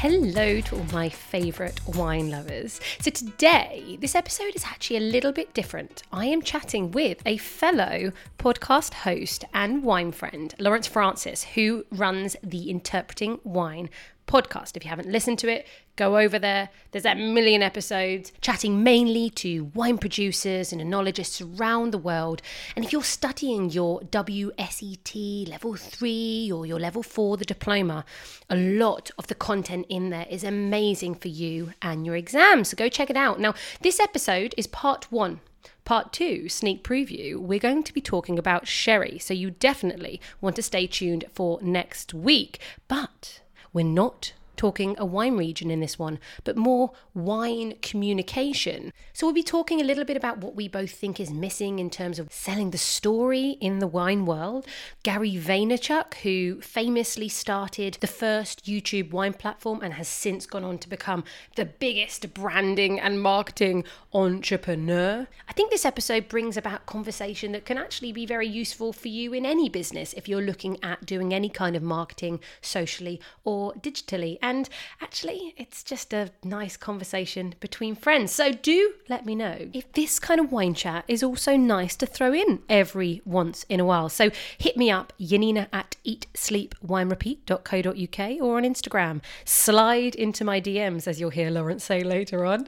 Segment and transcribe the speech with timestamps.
[0.00, 2.80] Hello to all my favourite wine lovers.
[3.02, 6.04] So, today, this episode is actually a little bit different.
[6.10, 12.34] I am chatting with a fellow podcast host and wine friend, Lawrence Francis, who runs
[12.42, 13.90] the Interpreting Wine
[14.26, 14.74] podcast.
[14.74, 15.66] If you haven't listened to it,
[16.00, 16.70] go over there.
[16.92, 22.40] There's a million episodes chatting mainly to wine producers and enologists around the world.
[22.74, 28.06] And if you're studying your WSET level 3 or your level 4, the diploma,
[28.48, 32.70] a lot of the content in there is amazing for you and your exams.
[32.70, 33.38] So go check it out.
[33.38, 35.40] Now, this episode is part 1
[35.84, 40.56] Part two, sneak preview, we're going to be talking about sherry, so you definitely want
[40.56, 42.60] to stay tuned for next week.
[42.86, 43.40] But
[43.72, 48.92] we're not talking a wine region in this one, but more wine communication.
[49.14, 51.88] So we'll be talking a little bit about what we both think is missing in
[51.88, 54.66] terms of selling the story in the wine world.
[55.02, 60.76] Gary Vaynerchuk, who famously started the first YouTube wine platform and has since gone on
[60.76, 61.24] to become
[61.56, 65.26] the biggest branding and marketing entrepreneur.
[65.48, 69.32] I think this episode brings about conversation that can actually be very useful for you
[69.32, 74.36] in any business if you're looking at doing any kind of marketing socially or digitally.
[74.50, 74.68] And
[75.00, 78.32] actually, it's just a nice conversation between friends.
[78.32, 82.06] So do let me know if this kind of wine chat is also nice to
[82.06, 84.08] throw in every once in a while.
[84.08, 89.22] So hit me up, Yanina at eatsleepwinerepeat.co.uk or on Instagram.
[89.44, 92.66] Slide into my DMs, as you'll hear Lawrence say later on,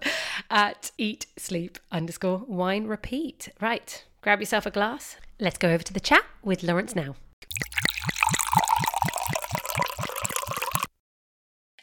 [0.50, 3.48] at eat sleep underscore wine repeat.
[3.60, 5.16] Right, grab yourself a glass.
[5.41, 7.16] Let's go over to the chat with Lawrence now.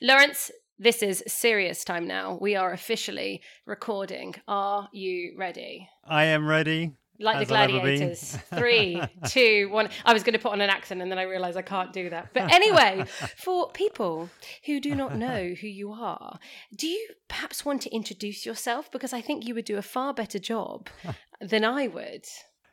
[0.02, 2.38] Lawrence, this is serious time now.
[2.40, 4.36] We are officially recording.
[4.48, 5.90] Are you ready?
[6.06, 6.94] I am ready.
[7.20, 7.98] Like the as I'll ever be.
[7.98, 8.38] gladiators.
[8.56, 9.90] Three, two, one.
[10.06, 12.10] I was going to put on an accent and then I realised I can't do
[12.12, 12.34] that.
[12.34, 13.04] But anyway,
[13.38, 14.30] for people
[14.66, 16.40] who do not know who you are,
[16.74, 18.90] do you perhaps want to introduce yourself?
[18.90, 20.88] Because I think you would do a far better job
[21.42, 22.26] than I would.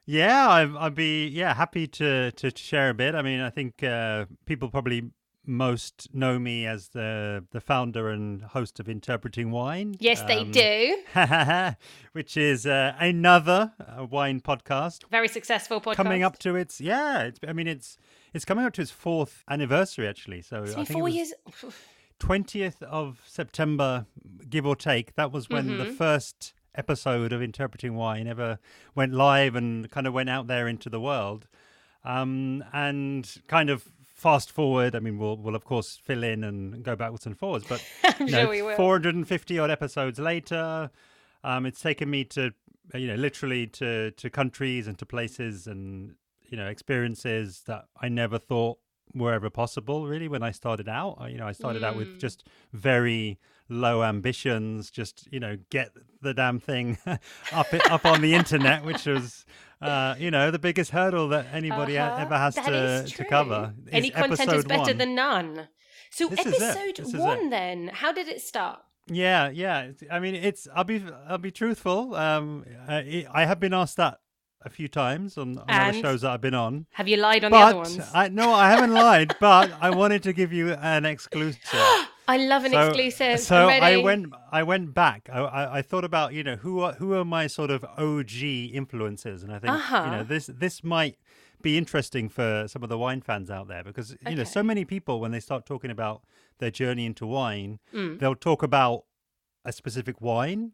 [0.04, 3.16] Yeah, I'd, I'd be yeah happy to to share a bit.
[3.16, 5.10] I mean, I think uh, people probably
[5.46, 9.94] most know me as the the founder and host of Interpreting Wine.
[10.00, 10.96] Yes, they um, do.
[12.12, 15.94] which is uh, another uh, wine podcast Very successful podcast.
[15.96, 17.22] coming up to its yeah.
[17.22, 17.96] It's, I mean, it's
[18.34, 20.42] it's coming up to its fourth anniversary actually.
[20.42, 21.32] So It's I think four it years.
[22.20, 24.06] 20th of September,
[24.48, 25.14] give or take.
[25.16, 25.94] That was when the Mm-hmm.
[25.94, 28.58] first episode of Interpreting Wine ever
[28.94, 31.46] went live and kind of went out there into the world.
[32.04, 36.82] Um, and kind of fast forward, I mean, we'll, we'll of course fill in and
[36.82, 37.82] go backwards and forwards, but
[38.21, 38.77] you sure know, will.
[38.77, 40.91] 450 odd episodes later,
[41.44, 42.53] um, it's taken me to,
[42.94, 46.15] uh, you know, literally to, to countries and to places and,
[46.49, 48.78] you know, experiences that I never thought
[49.15, 51.19] were ever possible really when I started out.
[51.31, 51.99] You know, I started out Mm.
[51.99, 53.38] with just very
[53.69, 55.91] low ambitions, just, you know, get
[56.22, 56.99] the damn thing
[57.53, 59.44] up up on the internet, which was,
[59.81, 62.22] uh, you know, the biggest hurdle that anybody Uh-huh.
[62.22, 63.75] ever has That to, to cover.
[63.91, 64.99] Any content is better one.
[64.99, 65.69] than none.
[66.10, 68.81] So This episode one, then, how did it start?
[69.09, 69.93] Yeah, yeah.
[70.10, 70.66] I mean, it's.
[70.75, 71.05] I'll be.
[71.28, 72.15] I'll be truthful.
[72.16, 74.19] Um, I, I have been asked that
[74.62, 76.87] a few times on, on other shows that I've been on.
[76.93, 78.00] Have you lied on the other ones?
[78.12, 79.37] I no, I haven't lied.
[79.38, 81.60] But I wanted to give you an exclusive.
[82.28, 83.41] I love an So- exclusive.
[83.41, 84.32] So I went.
[84.53, 85.28] I went back.
[85.32, 88.42] I, I, I thought about you know who are who are my sort of OG
[88.72, 90.10] influences, and I think you Uh-huh.
[90.10, 91.16] know this this might
[91.62, 94.84] be interesting for some of the wine fans out there because you know so many
[94.84, 96.22] people when they start talking about
[96.59, 98.19] their journey into wine, Mm.
[98.19, 99.05] they'll talk about
[99.64, 100.73] a specific wine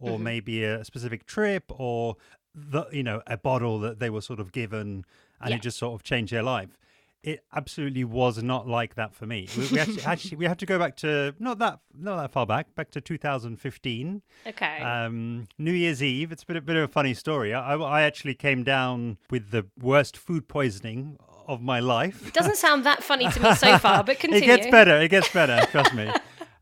[0.00, 0.24] or Mm-hmm.
[0.24, 2.16] maybe a specific trip or
[2.54, 5.04] the you know a bottle that they were sort of given
[5.40, 5.56] and Yeah.
[5.56, 6.76] it just sort of changed their life
[7.24, 10.66] it absolutely was not like that for me we, we actually, actually we have to
[10.66, 14.78] go back to not that not that far back back to 2015 Okay.
[14.82, 18.02] um new year's eve it's a bit, a bit of a funny story I, I
[18.02, 21.16] actually came down with the worst food poisoning
[21.48, 24.44] of my life Doesn't sound that funny to me so far, but continue.
[24.44, 24.96] it gets better.
[25.00, 25.66] It gets better.
[25.72, 26.08] trust me.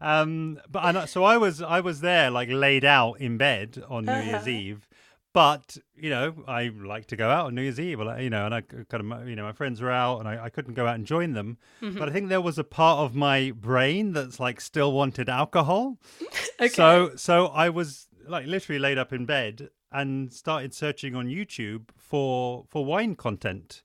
[0.00, 4.06] Um, but I, so I was I was there like laid out in bed on
[4.06, 4.48] New Year's Uh-huh.
[4.50, 4.88] Eve.
[5.32, 8.00] But you know, I like to go out on New Year's Eve.
[8.00, 10.50] You know, and I kind of you know my friends were out, and I, I
[10.50, 11.56] couldn't go out and join them.
[11.80, 11.98] Mm-hmm.
[11.98, 15.98] But I think there was a part of my brain that's like still wanted alcohol.
[16.60, 16.68] Okay.
[16.68, 21.84] So so I was like literally laid up in bed, and started searching on YouTube
[21.96, 23.82] for for wine content.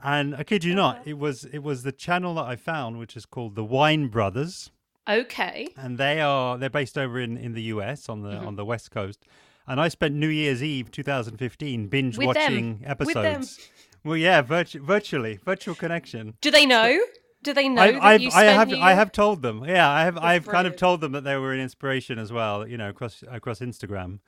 [0.00, 3.16] And I kid you not, it was it was the channel that I found, which
[3.16, 4.70] is called the Wine Brothers,
[5.08, 5.68] Okay.
[5.76, 8.46] and they are they're based over in, in the US on the Mm-hmm.
[8.46, 9.26] on the West Coast.
[9.66, 12.42] And I spent New Year's Eve 2015 binge With them.
[12.42, 13.24] watching With them.
[13.26, 13.70] episodes.
[14.04, 16.34] Well, yeah, virtu- virtually, virtual connection.
[16.42, 16.98] Do they know?
[17.42, 19.64] Do they know I, I've, I have New I have told them.
[19.66, 22.66] Yeah, I have I've kind of told them that they were an inspiration as well.
[22.66, 24.20] You know, across across Instagram.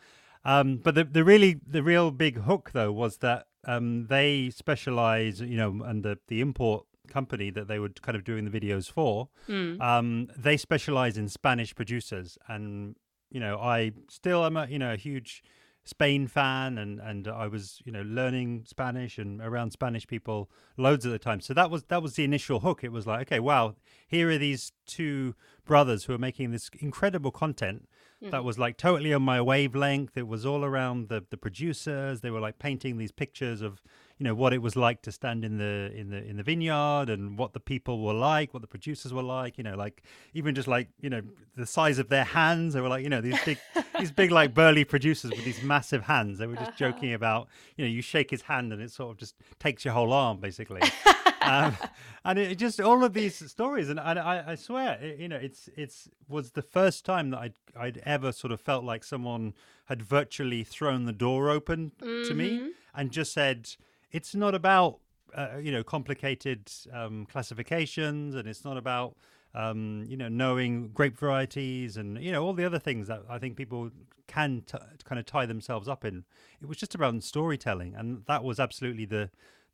[0.44, 5.40] Um, but the the really the real big hook though was that um, they specialize.
[5.40, 8.90] You know, and the the import company that they were kind of doing the videos
[8.90, 9.28] for.
[9.46, 9.80] Hmm.
[9.80, 12.96] Um, they specialize in Spanish producers, and
[13.30, 15.42] you know, I still am a you know a huge
[15.84, 21.04] Spain fan, and and I was you know learning Spanish and around Spanish people loads
[21.04, 21.40] of the time.
[21.40, 22.82] So that was that was the initial hook.
[22.82, 23.76] It was like, okay, wow,
[24.08, 25.34] here are these two
[25.64, 27.88] brothers who are making this incredible content
[28.20, 28.46] that mm-hmm.
[28.46, 30.16] was like totally on my wavelength.
[30.16, 32.20] It was all around the the producers.
[32.20, 33.80] They were like painting these pictures of
[34.18, 37.10] you know what it was like to stand in the in the in the vineyard
[37.10, 39.58] and what the people were like, what the producers were like.
[39.58, 40.02] You know, like
[40.32, 41.20] even just like you know
[41.54, 42.74] the size of their hands.
[42.74, 43.58] They were like you know these big
[43.98, 46.38] these big like burly producers with these massive hands.
[46.38, 49.18] They were just joking about you know you shake his hand and it sort of
[49.18, 50.82] just takes your whole arm basically.
[51.42, 51.76] um,
[52.24, 55.36] and it just all of these stories, and, and I, I swear, it, you know,
[55.36, 59.54] it's it's was the first time that I'd I'd ever sort of felt like someone
[59.86, 63.76] had virtually thrown the door open to me and just said,
[64.16, 64.98] it's not about
[65.34, 69.14] uh, you know complicated um, classifications, and it's not about
[69.54, 73.38] um, you know knowing grape varieties and you know all the other things that I
[73.38, 73.90] think people
[74.26, 76.24] can t- kind of tie themselves up in.
[76.62, 79.30] It was just around storytelling, and that was absolutely the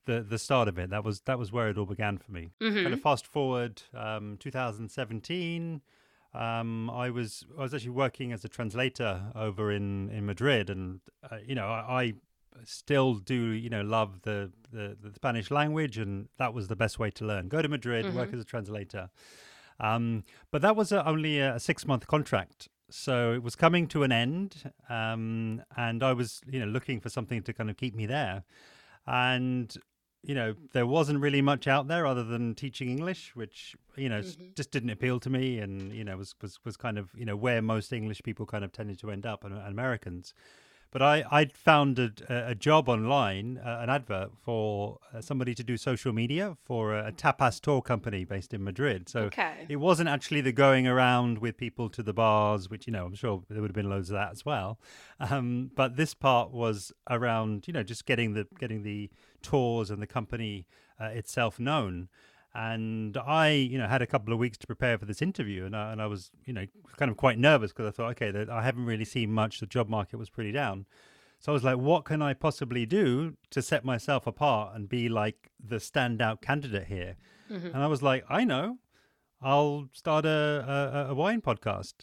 [0.06, 0.90] the the start of it.
[0.90, 2.50] That was that was where it all began for me.
[2.82, 5.80] Kind of fast forward, um, 2017.
[6.34, 11.00] Um, I was I was actually working as a translator over in in Madrid, and
[11.30, 12.14] uh, you know I, I
[12.64, 16.98] still do you know love the, the the Spanish language, and that was the best
[16.98, 17.48] way to learn.
[17.48, 19.10] Go to Madrid, work as a translator.
[19.80, 22.68] Um, but that was a, only a six month contract.
[22.90, 27.08] So it was coming to an end, um, and I was, you know, looking for
[27.08, 28.44] something to kind of keep me there.
[29.06, 29.74] And
[30.24, 34.18] you know, there wasn't really much out there other than teaching English, which you know
[34.18, 37.24] s- just didn't appeal to me, and you know was was was kind of you
[37.24, 40.32] know where most English people kind of tended to end up, and, and Americans.
[40.92, 45.64] But I I'd found a, a job online, uh, an advert for uh, somebody to
[45.64, 49.08] do social media for a, a tapas tour company based in Madrid.
[49.08, 49.64] So Okay.
[49.68, 53.14] it wasn't actually the going around with people to the bars, which you know I'm
[53.14, 54.78] sure there would have been loads of that as well.
[55.18, 59.10] Um, but this part was around you know just getting the getting the
[59.40, 60.66] tours and the company
[61.00, 62.08] uh, itself known.
[62.54, 65.74] And I, you know, had a couple of weeks to prepare for this interview, and
[65.74, 66.66] I, and I was, you know,
[66.98, 69.58] kind of quite nervous because I thought, okay, that I haven't really seen much.
[69.60, 70.84] The job market was pretty down,
[71.40, 75.08] so I was like, what can I possibly do to set myself apart and be
[75.08, 77.16] like the standout candidate here?
[77.48, 78.78] And I was like, I know,
[79.40, 81.94] I'll start a, a, a wine podcast.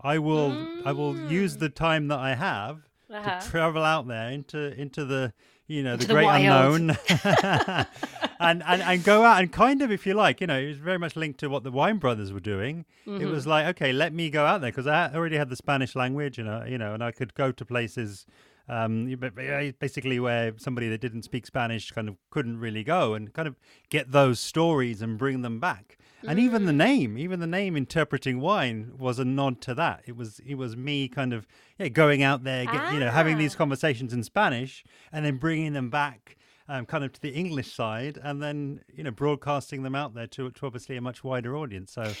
[0.00, 3.40] I will I will use the time that I have Uh-huh.
[3.40, 5.32] to travel out there into into the
[5.66, 6.80] you know the Into the great wild.
[6.80, 6.96] unknown
[8.40, 10.78] and, and and go out and kind of if you like you know it was
[10.78, 13.30] very much linked to what the wine brothers were doing it Mm-hmm.
[13.30, 16.38] was like okay let me go out there because i already had the spanish language
[16.38, 18.26] and uh, you know and i could go to places
[18.68, 22.58] um you- but- but, uh, basically where somebody that didn't speak spanish kind of couldn't
[22.58, 23.54] really go and kind of
[23.90, 26.66] get those stories and bring them back and even Mm.
[26.66, 30.56] the name even the name interpreting wine was a nod to that it was it
[30.56, 31.46] was me kind of
[31.78, 33.58] yeah going out there get, you know having these Ah.
[33.58, 36.36] conversations in spanish and then bringing them back
[36.68, 40.26] um, kind of to the english side and then you know broadcasting them out there
[40.26, 41.92] to, to obviously a much wider audience.
[41.92, 42.14] So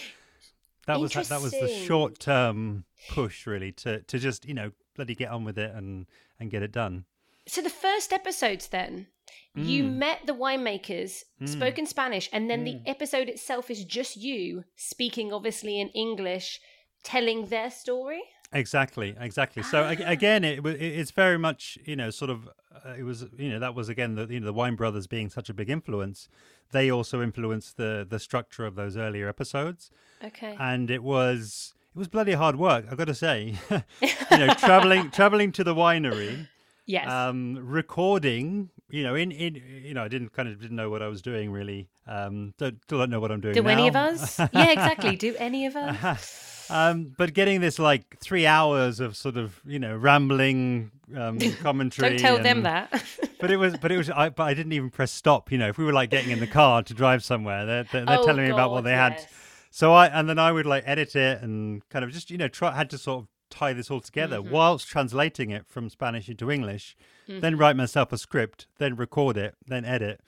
[0.86, 5.14] that was that was the short term push really to to just you know bloody
[5.14, 6.06] get on with it and
[6.38, 7.04] and get it done.
[7.48, 9.06] So the first episodes then,
[9.54, 9.94] you Mm.
[9.94, 15.32] met the winemakers, spoke in Spanish, and then the episode itself is just you speaking
[15.32, 16.60] obviously in English,
[17.02, 18.22] telling their story.
[18.52, 19.62] Exactly, exactly.
[19.62, 22.48] So again, it, it's very much you know sort of
[22.84, 25.28] uh, it was you know that was again the you know the Wine Brothers being
[25.30, 26.28] such a big influence.
[26.72, 29.90] They also influenced the the structure of those earlier episodes,
[30.24, 30.56] Okay.
[30.58, 32.86] and it was it was bloody hard work.
[32.90, 36.48] I've got to say, you know, traveling traveling to the winery,
[36.86, 37.10] yes.
[37.10, 38.70] um, recording.
[38.90, 41.20] You know, in in you know, I didn't kind of didn't know what I was
[41.20, 41.88] doing really.
[42.06, 43.54] Um, don't, don't know what I'm doing.
[43.54, 44.38] Do any of us?
[44.52, 45.16] yeah, exactly.
[45.16, 46.55] Do any of us?
[46.68, 52.10] Um, but getting this like three hours of sort of you know rambling um, commentary.
[52.10, 53.02] Don't tell them that.
[53.38, 55.52] But it was, but it was, I, but I didn't even press stop.
[55.52, 58.06] You know, if we were like getting in the car to drive somewhere, they're they're,
[58.06, 59.26] they're Oh, telling me about what God, they had.
[59.70, 62.48] So I and then I would like edit it and kind of just you know
[62.48, 64.50] try had to sort of tie this all together Mm-hmm.
[64.50, 66.96] whilst translating it from Spanish into English,
[67.28, 67.40] Mm-hmm.
[67.40, 70.20] then write myself a script, then record it, then edit.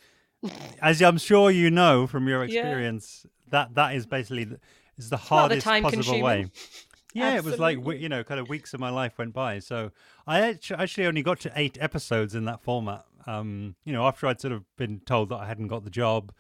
[0.82, 2.44] As I'm sure you know from your Yeah.
[2.44, 4.60] experience, that that is basically the,
[4.98, 6.22] is the hardest possible time-consuming.
[6.22, 6.50] way.
[7.14, 9.58] Yeah, it was like you know, kind of weeks of my life went by.
[9.60, 9.90] So
[10.26, 10.40] I
[10.76, 13.04] actually only got to eight episodes in that format.
[13.26, 16.32] Um, you know, after I'd sort of been told that I hadn't got the job.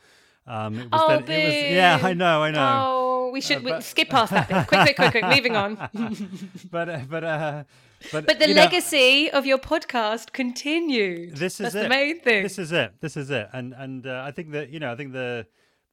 [0.46, 2.84] Um, it was Oh, then, it was yeah, I know, I know.
[2.86, 4.66] Oh, we should we- but- skip past that bit.
[4.66, 5.36] Quick, quick, quick, quick.
[5.36, 5.76] Moving on.
[6.70, 7.64] But uh, but uh,
[8.12, 11.38] but But the you know, legacy of your podcast continues.
[11.38, 11.82] this is That's it.
[11.82, 12.42] the main thing.
[12.42, 12.92] This is it.
[13.00, 13.48] This is it.
[13.52, 15.46] And and uh, I think that you know I think the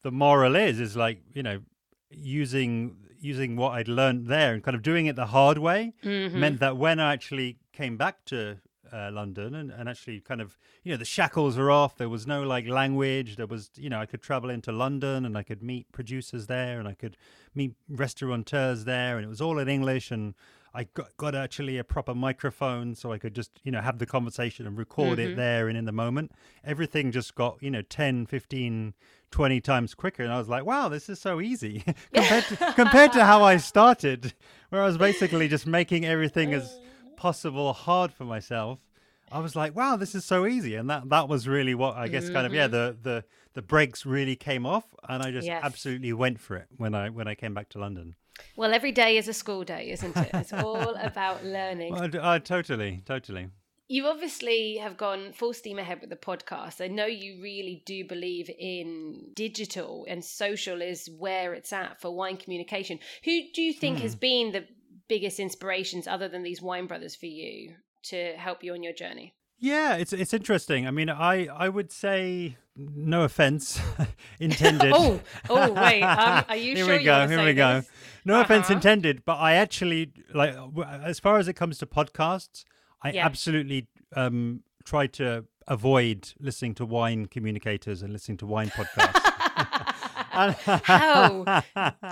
[0.03, 1.60] the moral is is like you know
[2.22, 6.39] using using what I'd learned there and kind of doing it the hard way Mm-hmm.
[6.39, 8.57] meant that when I actually came back to
[8.93, 11.98] uh, London and, and actually kind of you know the shackles were off.
[11.98, 13.36] There was no like language.
[13.36, 16.79] There was you know I could travel into London and I could meet producers there
[16.79, 17.17] and I could
[17.55, 20.36] meet restaurateurs there and it was all in English and
[20.74, 24.05] I got, got actually a proper microphone so I could just you know have the
[24.05, 26.31] conversation and record it there and in the moment.
[26.63, 28.93] Everything just got you know 10 15
[29.32, 33.13] 20 times quicker and I was like wow this is so easy compared to compared
[33.13, 34.34] to how I started
[34.70, 36.79] where I was basically just making everything as
[37.17, 38.79] possible hard for myself
[39.32, 42.08] I was like wow this is so easy and that that was really what I
[42.08, 43.01] guess kind of yeah mm-hmm.
[43.03, 45.62] the the the brakes really came off and I just Yes.
[45.63, 48.15] absolutely went for it when I when I came back to London
[48.58, 50.29] Well, every day is a school day, isn't it?
[50.34, 51.94] It's all about learning.
[51.94, 53.48] Well, I d- I totally totally
[53.88, 56.84] You obviously have gone full steam ahead with the podcast.
[56.84, 62.15] I know you really do believe in digital and social is where it's at for
[62.15, 62.98] wine communication.
[63.25, 64.65] Who do you think has been the
[65.08, 67.75] biggest inspirations other than these wine brothers for you
[68.06, 69.36] to help you on your journey?
[69.60, 70.86] Yeah, it's it's interesting.
[70.88, 73.80] I mean, I I would say no offense
[74.39, 74.94] intended.
[74.96, 76.01] Oh, oh, wait.
[76.01, 77.27] Um, are you here sure we go.
[77.27, 77.75] Here we go.
[77.82, 77.89] this?
[78.25, 78.74] No offense Uh-huh.
[78.75, 80.56] intended, but I actually like
[81.04, 82.65] as far as it comes to podcasts,
[83.01, 83.25] I Yeah.
[83.25, 89.21] absolutely um try to avoid listening to wine communicators and listening to wine podcasts.
[90.35, 91.63] How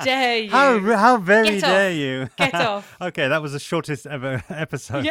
[0.03, 0.49] dare you?
[0.49, 2.29] How how very dare you?
[2.37, 2.95] Get off.
[3.01, 5.07] okay, that was the shortest ever episode.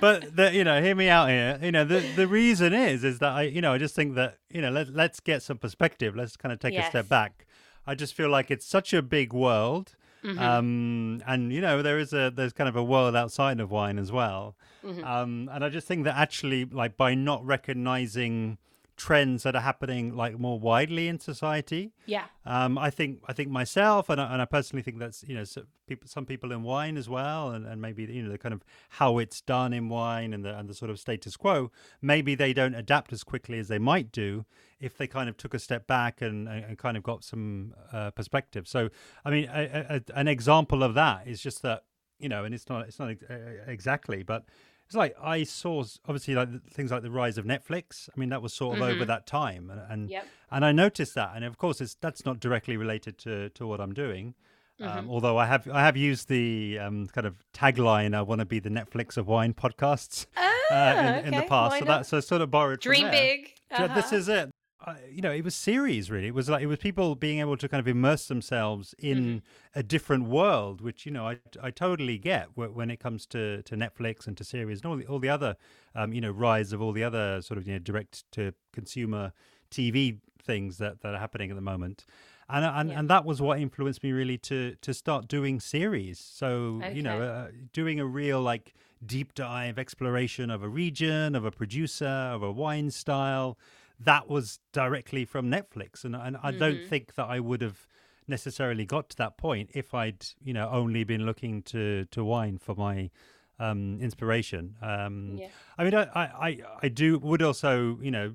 [0.00, 1.58] but the, you know, hear me out here.
[1.62, 4.38] You know, the the reason is is that I you know I just think that
[4.50, 6.16] you know let let's get some perspective.
[6.16, 7.46] Let's kind of take a step back.
[7.86, 9.94] I just feel like it's such a big world.
[10.24, 10.38] Mm-hmm.
[10.42, 13.98] Um, and you know there is a there's kind of a world outside of wine
[13.98, 15.04] as well, Mm-hmm.
[15.04, 18.58] um, and I just think that actually like by not recognizing
[18.96, 22.26] trends that are happening like more widely in society, Yeah.
[22.46, 25.44] um, I think I think myself, and I, and I personally think that's you know
[25.44, 28.52] so people, some people in wine as well, and, and maybe you know the kind
[28.52, 31.70] of how it's done in wine and the and the sort of status quo.
[32.00, 34.44] Maybe they don't adapt as quickly as they might do
[34.80, 37.74] if they kind of took a step back and, and, and kind of got some
[37.92, 38.68] uh, perspective.
[38.68, 38.90] So
[39.24, 41.84] I mean, a, a, an example of that is just that
[42.20, 43.24] you know, and it's not it's not ex-
[43.66, 44.44] exactly, but
[44.86, 48.08] it's like I saw obviously like things like the rise of Netflix.
[48.14, 50.26] I mean, that was sort of over that time, and and, Yep.
[50.50, 53.80] and I noticed that, and of course, it's that's not directly related to to what
[53.80, 54.34] I'm doing.
[54.80, 54.98] Mm-hmm.
[54.98, 58.44] Um, although I have I have used the um, kind of tagline "I want to
[58.44, 61.96] be the Netflix of wine" podcasts uh, in, in the Ah, past, why so not?
[61.98, 62.82] that's so sort of borrowed.
[62.82, 63.52] from Dream big.
[63.76, 64.16] So this Uh-huh.
[64.16, 64.50] is it.
[64.86, 66.26] I, you know, it was series really.
[66.28, 69.38] It was like it was people being able to kind of immerse themselves in Mm-hmm.
[69.74, 73.76] a different world, which you know I I totally get when it comes to to
[73.76, 75.56] Netflix and to series and all the all the other
[75.94, 79.32] um, you know rise of all the other sort of you know direct to consumer
[79.70, 82.04] TV things that that are happening at the moment.
[82.46, 82.98] And, and, Yeah.
[82.98, 86.18] and that was what influenced me really to to start doing series.
[86.18, 88.74] So you know, uh, doing a real like
[89.04, 93.58] deep dive exploration of a region, of a producer, of a wine style.
[94.04, 96.58] That was directly from Netflix, and and I Mm-hmm.
[96.58, 97.86] don't think that I would have
[98.26, 102.58] necessarily got to that point if I'd you know only been looking to to wine
[102.58, 103.10] for my
[103.58, 104.76] um inspiration.
[104.82, 105.48] Um Yeah.
[105.78, 106.02] I mean, I,
[106.48, 108.34] I, I- do would also, you know,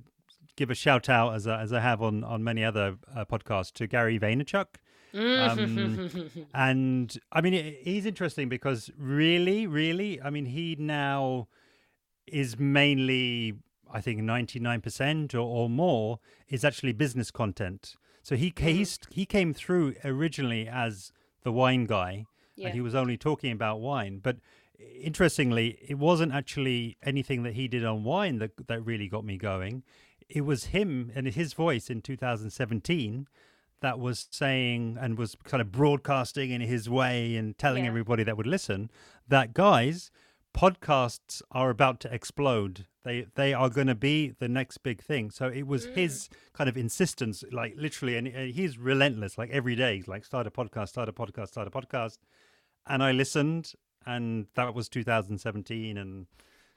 [0.56, 3.72] give a shout out as I, as I have on on many other uh, podcasts
[3.74, 4.68] to Gary Vaynerchuk.
[5.14, 6.10] Um,
[6.54, 11.48] and I mean, he- he's interesting because really, really, I mean, he now
[12.28, 13.56] is mainly,
[13.92, 17.96] I think, ninety nine percent or, or more is actually business content.
[18.24, 19.14] So he ca- he's, mm.
[19.14, 21.12] he came through originally as
[21.44, 22.68] the wine guy, Yeah.
[22.68, 24.38] and he was only talking about wine, but
[25.02, 29.38] interestingly, it wasn't actually anything that he did on wine that that really got me
[29.38, 29.84] going.
[30.28, 33.28] It was him and his voice in 2017
[33.82, 37.90] that was saying and was kind of broadcasting in his way and telling Yeah.
[37.90, 38.92] everybody that would listen
[39.28, 40.12] that guys
[40.54, 45.30] podcasts are about to explode they they are going to be the next big thing
[45.32, 49.76] so it was his kind of insistence like literally and and he's relentless like every
[49.76, 52.18] day he's like start a podcast start a podcast start a podcast
[52.88, 53.74] and I listened
[54.06, 56.26] and that was 2017, and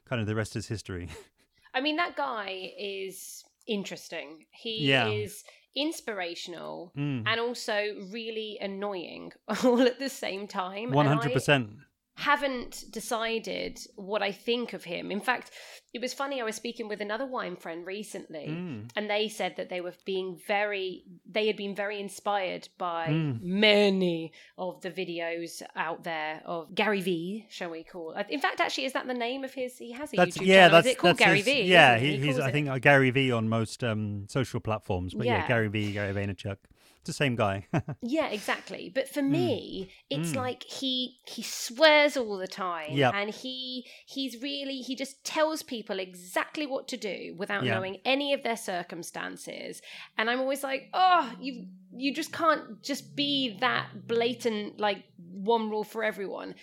[0.04, 1.08] kind of the rest is history.
[1.74, 4.44] I mean, that guy is interesting.
[4.50, 5.08] He Yeah.
[5.08, 7.22] is inspirational Mm.
[7.26, 9.32] and also really annoying
[9.64, 10.96] all at the same time.
[10.98, 11.70] I hundred percent.
[12.14, 15.10] Haven't decided what I think of him.
[15.10, 15.50] In fact,
[15.94, 16.40] it was funny.
[16.40, 18.90] I was speaking with another wine friend recently, Mm.
[18.96, 23.40] and they said that they were being very, they had been very inspired by Mm.
[23.42, 27.46] many of the videos out there of Gary V.
[27.48, 28.12] Shall we call?
[28.28, 29.78] In fact, actually, is that the name of his?
[29.78, 30.54] He has a That's YouTube yeah.
[30.54, 30.70] channel.
[30.72, 31.62] That's is it called Gary his- V?
[31.62, 32.38] Yeah, isn't he, he's.
[32.38, 35.38] I think uh, Gary V on most um, social platforms, but yeah.
[35.38, 35.48] Yeah.
[35.48, 36.58] Gary V, Gary Vaynerchuk.
[37.02, 37.66] It's the same guy.
[38.00, 38.90] Yeah, exactly.
[38.94, 39.30] But for Mm.
[39.30, 40.36] me, it's Mm.
[40.36, 43.12] like he he swears all the time, Yep.
[43.14, 47.74] and he he's really he just tells people exactly what to do without Yeah.
[47.74, 49.82] knowing any of their circumstances.
[50.16, 55.68] And I'm always like, oh, you you just can't just be that blatant like one
[55.68, 56.54] rule for everyone.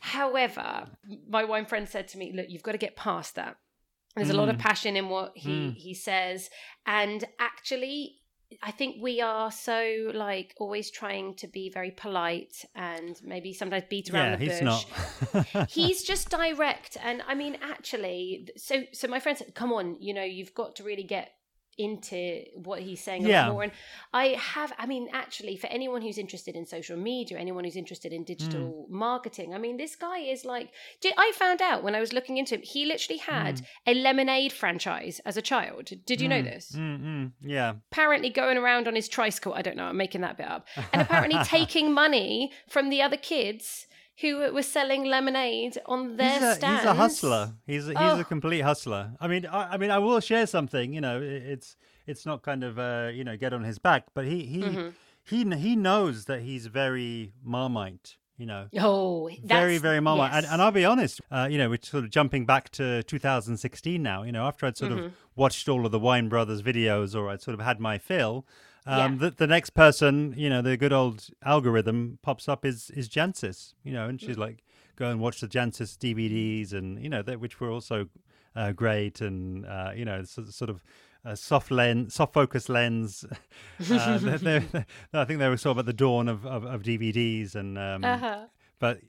[0.00, 0.88] However,
[1.28, 3.56] my wine friend said to me, look, you've got to get past that.
[4.16, 4.60] There's a lot of Mm.
[4.60, 5.76] passion in what he Mm.
[5.76, 6.48] he says,
[6.86, 8.19] and actually
[8.62, 13.84] I think we are so like always trying to be very polite and maybe sometimes
[13.88, 14.86] beat around yeah, the bush.
[15.32, 15.70] he's not.
[15.70, 20.12] He's just direct, and I mean, actually, so so my friend said, "Come on, you
[20.12, 21.32] know, you've got to really get
[21.84, 23.46] into what he's saying a Yeah.
[23.46, 23.72] lot more." And
[24.12, 28.12] I have, I mean, actually, for anyone who's interested in social media, anyone who's interested
[28.12, 28.96] in digital Hmm.
[28.96, 30.68] marketing, I mean, this guy is like,
[31.16, 33.66] I found out when I was looking into him, he literally had Mm.
[33.86, 35.84] a lemonade franchise as a child.
[36.06, 36.72] Did you know Mm, this?
[36.72, 37.74] mm, mm, yeah.
[37.92, 39.52] apparently going around on his tricycle.
[39.54, 39.84] I don't know.
[39.86, 40.66] I'm making that bit up.
[40.92, 43.86] And apparently taking money from the other kids
[44.20, 46.80] who were selling lemonade on their he's a, stands.
[46.82, 47.52] He's a hustler.
[47.66, 48.20] He's a, he's Oh.
[48.20, 49.12] a complete hustler.
[49.20, 50.92] I mean, I, I mean, I will share something.
[50.92, 54.04] You know, it, it's it's not kind of uh, you know get on his back,
[54.14, 54.92] but he he Mhm.
[55.24, 58.16] he he knows that he's very marmite.
[58.36, 60.32] You know, Oh, very that's- very marmite.
[60.32, 60.52] And, yes.
[60.52, 61.20] and I'll be honest.
[61.30, 64.22] Uh, you know, we're sort of jumping back to 2016 now.
[64.22, 65.04] You know, after I'd sort Mhm.
[65.06, 68.46] of watched all of the Wine Brothers videos, or I'd sort of had my fill.
[68.86, 69.28] Um, Yeah.
[69.28, 73.74] the, the next person, you know, the good old algorithm pops up is is Jancis,
[73.84, 74.40] you know, and she's Mm.
[74.40, 74.62] like,
[74.96, 78.08] go and watch the Jancis DVDs, and you know, that which were also
[78.56, 80.82] uh, great, and uh, you know, so, sort of
[81.24, 83.24] a soft lens, soft focus lens.
[83.90, 86.82] uh, they, they, I think they were sort of at the dawn of of, of
[86.82, 88.46] DVDs, and um, Uh-huh.
[88.78, 89.00] but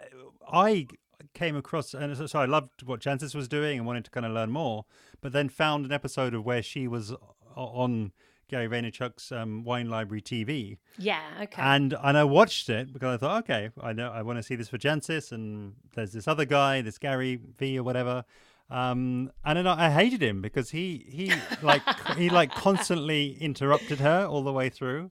[0.00, 0.04] uh,
[0.52, 0.86] I
[1.34, 4.26] came across and so- so I loved what Jancis was doing and wanted to kind
[4.26, 4.86] of learn more,
[5.20, 7.14] but then found an episode of where she was
[7.54, 8.12] on
[8.50, 11.20] Gary Vaynerchuk's um, Wine Library TV, Yeah.
[11.42, 11.62] Okay.
[11.62, 14.56] and and I watched it because I thought, okay, I know I want to see
[14.56, 18.24] this for Jancis, and there's this other guy, this Gary V or whatever.
[18.70, 21.32] Um, and then I I hated him because he he
[21.62, 21.82] like
[22.16, 25.10] he like constantly interrupted her all the way through,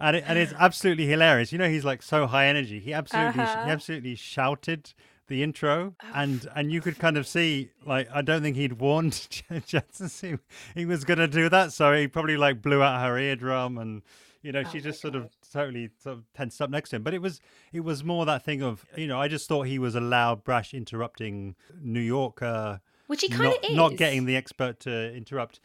[0.00, 1.52] and it, and it's absolutely hilarious.
[1.52, 2.80] You know, he's like so high energy.
[2.80, 3.64] He absolutely Uh-huh.
[3.64, 4.92] he absolutely shouted
[5.28, 8.74] the intro, oh, and and you could kind of see like I don't think he'd
[8.74, 9.12] warned
[9.50, 10.38] Jancis he,
[10.74, 14.02] he was going to do that, so he probably like blew out her eardrum and.
[14.40, 15.24] You know, Oh she just sort God.
[15.24, 17.02] of totally sort of tensed up next to him.
[17.02, 17.40] But it was
[17.72, 20.44] it was more that thing of you know I just thought he was a loud,
[20.44, 23.74] brash, interrupting New Yorker, Which he kind of is.
[23.76, 25.58] not getting the expert to interrupt.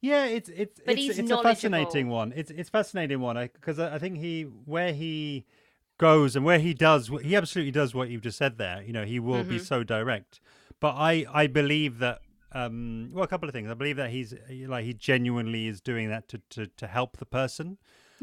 [0.00, 2.32] Yeah, it's it's But it's, it's a fascinating one.
[2.36, 5.44] It's it's fascinating one because I, I think he where he
[6.00, 8.82] goes and where he does he absolutely does what you've just said there.
[8.82, 9.66] You know, he will be Mhm.
[9.72, 10.40] so direct.
[10.80, 12.18] But I I believe that
[12.52, 13.68] um well a couple of things.
[13.70, 14.34] I believe that he's
[14.74, 17.76] like he genuinely is doing that to to to help the person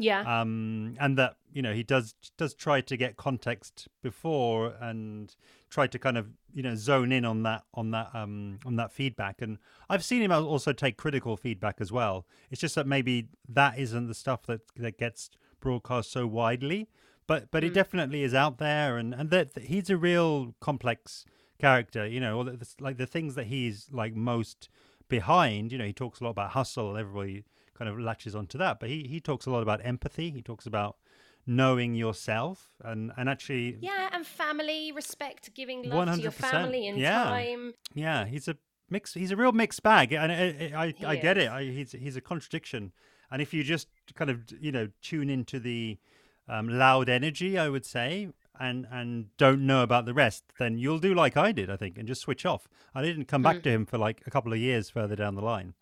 [0.08, 0.20] Yeah.
[0.34, 5.34] um, and that you know he does does try to get context before and
[5.70, 8.90] try to kind of you know zone in on that on that um, on that
[8.92, 9.40] feedback.
[9.44, 12.26] And I've seen him also take critical feedback as well.
[12.50, 16.88] It's just that maybe that isn't the stuff that that gets broadcast so widely.
[17.28, 17.72] But but Mm.
[17.74, 21.24] definitely is out there, and and that he's a real complex
[21.60, 22.04] character.
[22.06, 24.68] You know, all the, the- like the things that he's like most
[25.08, 25.70] behind.
[25.70, 28.80] You know, he talks a lot about hustle, and everybody kind of latches onto that.
[28.80, 30.30] But he he talks a lot about empathy.
[30.30, 30.96] He talks about
[31.46, 36.98] knowing yourself and and actually yeah, and family, respect, giving love to your family and
[36.98, 37.24] yeah.
[37.24, 37.74] time.
[37.94, 38.56] Yeah, he's a
[38.90, 39.14] mix.
[39.14, 42.16] He's a real mixed bag, and I, I, He I get it I, he's he's
[42.16, 42.92] a contradiction.
[43.30, 45.98] And if you just kind of you know tune into the
[46.48, 48.28] um, loud energy, I would say,
[48.60, 51.98] and and don't know about the rest, then you'll do like I did, I think,
[51.98, 52.68] and just switch off.
[52.94, 53.62] I didn't come back Mm.
[53.64, 55.74] to him for like a couple of years further down the line.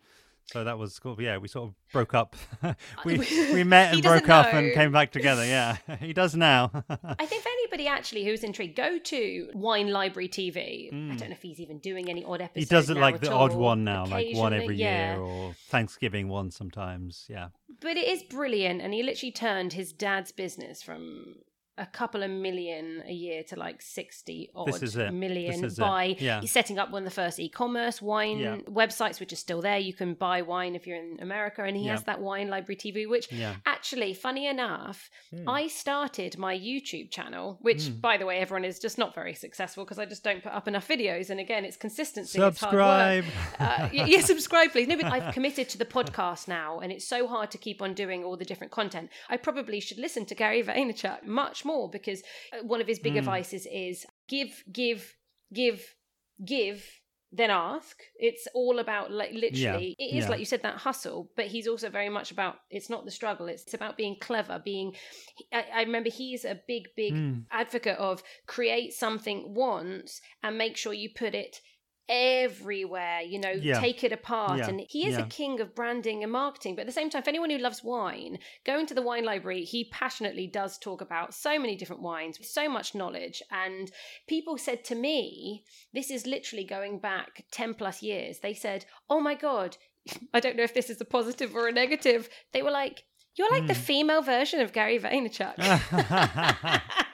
[0.53, 1.21] So that was cool.
[1.21, 2.37] Yeah, we sort of broke up.
[3.05, 3.19] we
[3.53, 5.45] we met and broke up and came back together.
[5.45, 6.71] Yeah, he does now.
[6.89, 10.89] I think for anybody actually who's intrigued, go to Wine Library TV.
[10.93, 11.19] I Mm.
[11.19, 12.71] don't know if he's even doing any odd episodes.
[12.71, 15.15] he does it like the odd one now, like one every yeah.
[15.15, 17.27] year or Thanksgiving one sometimes.
[17.29, 17.49] Yeah.
[17.81, 21.37] But it is brilliant, and he literally turned his dad's business from
[21.79, 25.13] a couple of million a year to like 60 odd This is it.
[25.13, 25.83] million This is it.
[25.83, 26.41] by Yeah.
[26.43, 28.57] setting up one of the first e-commerce wine Yeah.
[28.69, 31.85] websites which are still there you can buy wine if you're in america and he
[31.85, 31.93] Yeah.
[31.93, 33.29] has that wine library tv which
[33.67, 35.49] actually funny enough Hmm.
[35.49, 38.01] i started my youtube channel which Mm.
[38.01, 40.67] by the way everyone is just not very successful because i just don't put up
[40.69, 43.25] enough videos and again it's consistency it's hard work.
[43.25, 43.25] Subscribe.
[43.59, 44.89] Uh, yeah, subscribe, please.
[44.89, 47.95] No, but I've committed to the podcast now, and it's so hard to keep on
[47.95, 49.11] doing all the different content.
[49.29, 53.15] I probably should listen to Gary Vaynerchuk much more because uh, one of his big
[53.15, 53.19] Mm.
[53.19, 55.15] advices is give, give,
[55.53, 55.83] give,
[56.45, 56.85] give.
[57.33, 57.99] Then ask.
[58.15, 59.97] It's all about like literally.
[59.99, 60.31] It is yeah.
[60.31, 62.55] like you said that hustle, but he's also very much about.
[62.71, 63.49] It's not the struggle.
[63.49, 64.63] It's about being clever.
[64.65, 64.95] Being.
[65.53, 67.45] I, I remember he's a big, big Mm.
[67.51, 71.61] advocate of create something once and make sure you put it
[72.09, 73.81] everywhere you know Yeah.
[73.81, 74.69] take it apart Yeah.
[74.69, 77.31] and he is a king of branding and marketing but at the same time for
[77.31, 81.59] anyone who loves wine going to the wine library he passionately does talk about so
[81.59, 83.91] many different wines with so much knowledge and
[84.29, 89.21] people said to me this is literally going back 10 plus years they said oh
[89.21, 89.77] my god
[90.35, 93.03] i don't know if this is a positive or a negative they were like
[93.39, 93.81] you're like the Hmm.
[93.81, 95.57] female version of Gary Vaynerchuk.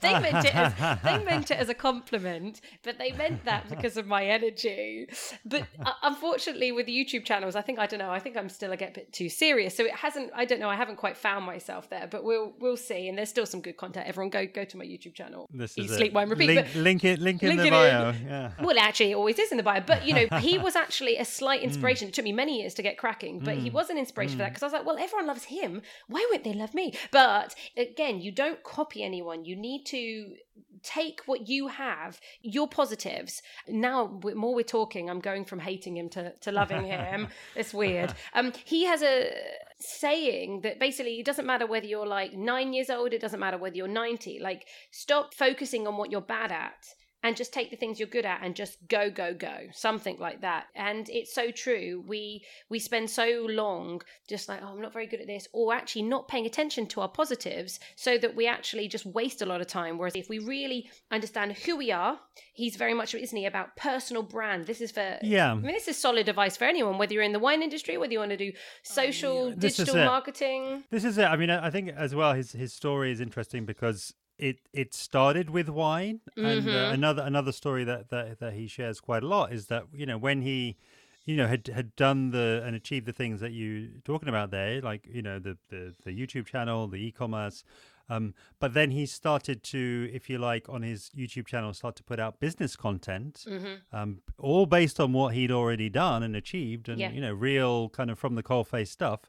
[0.00, 3.96] they meant it as they meant it as a compliment, but they meant that because
[3.96, 5.08] of my energy.
[5.44, 8.10] But uh, unfortunately, with YouTube channels, I think I don't know.
[8.10, 10.30] I think I'm still a get bit too serious, so it hasn't.
[10.34, 10.68] I don't know.
[10.68, 13.08] I haven't quite found myself there, but we'll we'll see.
[13.08, 14.06] And there's still some good content.
[14.06, 15.48] Everyone go go to my YouTube channel.
[15.52, 15.96] This is it.
[15.96, 16.48] sleep, wine, repeat.
[16.48, 17.18] Link, link it.
[17.20, 17.72] Link in Link the it in.
[17.72, 18.14] bio.
[18.26, 18.50] Yeah.
[18.60, 19.80] well, actually, it always is in the bio.
[19.80, 21.64] But you know, he was actually a slight mm.
[21.64, 22.08] inspiration.
[22.08, 23.74] It took me many years to get cracking, but he mm.
[23.74, 24.54] was an inspiration for that mm.
[24.54, 25.82] because I was like, well, everyone loves him.
[26.08, 26.94] Why wouldn't they love me?
[27.10, 29.44] But again, you don't copy anyone.
[29.44, 30.34] You need to
[30.82, 33.42] take what you have, your positives.
[33.68, 37.28] Now, more we're talking, I'm going from hating him to, to loving him.
[37.56, 38.14] it's weird.
[38.34, 39.30] Um, he has a
[39.78, 43.58] saying that basically it doesn't matter whether you're like nine years old, it doesn't matter
[43.58, 44.38] whether you're 90.
[44.40, 46.86] Like, stop focusing on what you're bad at
[47.26, 50.40] and just take the things you're good at and just go go go something like
[50.42, 54.92] that and it's so true we we spend so long just like oh i'm not
[54.92, 58.46] very good at this or actually not paying attention to our positives so that we
[58.46, 62.18] actually just waste a lot of time whereas if we really understand who we are
[62.54, 65.52] he's very much isn't he about personal brand this is for Yeah.
[65.52, 68.12] I mean, this is solid advice for anyone, whether you're in the wine industry, whether
[68.12, 70.04] you want to do social, This is digital it.
[70.04, 70.84] marketing.
[70.90, 71.24] This is it.
[71.24, 74.94] I mean, I I think as well his his story is interesting because it it
[74.94, 76.92] started with wine, and uh, Mhm.
[76.92, 80.18] another another story that, that that he shares quite a lot is that you know
[80.18, 80.76] when he
[81.24, 84.80] you know had had done the and achieved the things that you talking about there,
[84.80, 87.64] like you know the the, the YouTube channel, the e-commerce.
[88.08, 92.04] Um, but then he started to, if you like, on his YouTube channel, start to
[92.04, 93.78] put out business content, Mhm.
[93.92, 97.10] um, all based on what he'd already done and achieved, and Yeah.
[97.10, 99.22] you know, real kind of from the coalface stuff.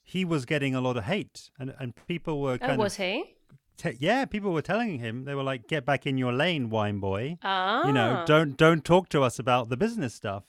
[0.00, 3.04] He was getting a lot of hate, and and people were Oh, kind was of
[3.04, 3.34] he?
[3.80, 7.00] Te- yeah, people were telling him they were like, "Get back in your lane, wine
[7.00, 10.44] boy." Ah, You know, don't don't talk to us about the business stuff.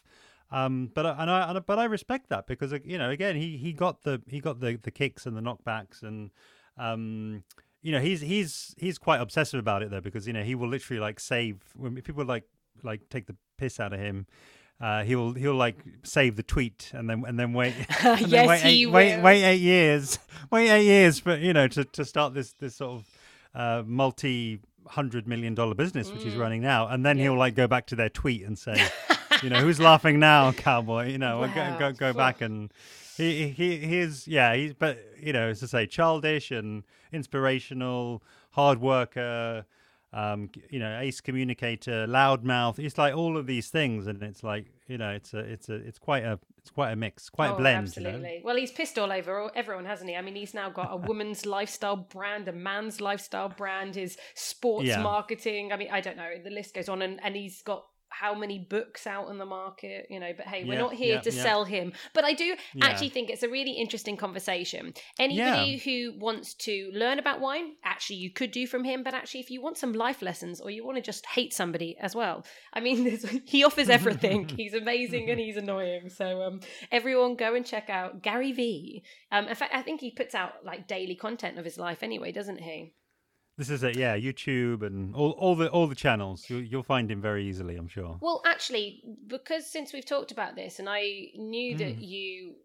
[0.51, 3.57] Um, but I, and I and but I respect that because you know again he
[3.57, 6.29] he got the he got the the kicks and the knockbacks and
[6.77, 7.43] um
[7.81, 10.67] you know he's he's he's quite obsessive about it though because you know he will
[10.67, 12.43] literally like save when people like
[12.83, 14.27] like take the piss out of him.
[14.81, 18.47] Uh, he'll he'll like save the tweet and then and then wait and then Yes,
[18.49, 20.17] wait he eight, wait wait eight years
[20.51, 23.07] wait eight years for you know to, to start this this sort of
[23.55, 26.39] uh, multi hundred million dollar business which he's Mm.
[26.39, 28.75] running now and then he'll like go back to their tweet and say
[29.43, 31.53] you know who's laughing now cowboy you know Wow.
[31.53, 32.73] go, go go back and
[33.15, 36.83] he he he's yeah he's but you know as i say childish and
[37.13, 39.65] inspirational hard worker
[40.13, 44.65] um you know ace communicator loudmouth it's like all of these things and it's like
[44.87, 47.53] you know it's a it's a it's quite a it's quite a mix quite Oh,
[47.55, 48.23] a blend you know?
[48.43, 50.15] Well, he's pissed all over everyone, hasn't he?
[50.15, 54.85] I mean, he's now got a woman's lifestyle brand, a man's lifestyle brand, his sports
[54.87, 55.01] Yeah.
[55.01, 55.71] marketing.
[55.73, 56.29] I mean, I don't know.
[56.43, 60.07] The list goes on, and, and he's got how many books out on the market,
[60.09, 60.31] you know.
[60.35, 61.43] But hey, we're Yeah, not here yeah, to yeah.
[61.43, 61.93] sell him.
[62.13, 64.93] But I do actually think it's a really interesting conversation.
[65.19, 69.03] Anybody who wants to learn about wine, actually, you could do from him.
[69.03, 71.97] But actually, if you want some life lessons or you want to just hate somebody
[71.99, 74.47] as well, I mean, he offers everything.
[74.57, 76.09] he's amazing and he's annoying.
[76.09, 76.59] So um,
[76.91, 79.03] everyone go and check out Gary V.
[79.31, 82.31] Um, in fact, I think he puts out like daily content of his life anyway,
[82.31, 82.93] doesn't he?
[83.57, 84.17] This is it, yeah.
[84.17, 86.49] YouTube and all, all the all the channels.
[86.49, 88.17] You, you'll find him very easily, I'm sure.
[88.21, 92.07] Well, actually, because since we've talked about this, and I knew that Mm.
[92.07, 92.55] you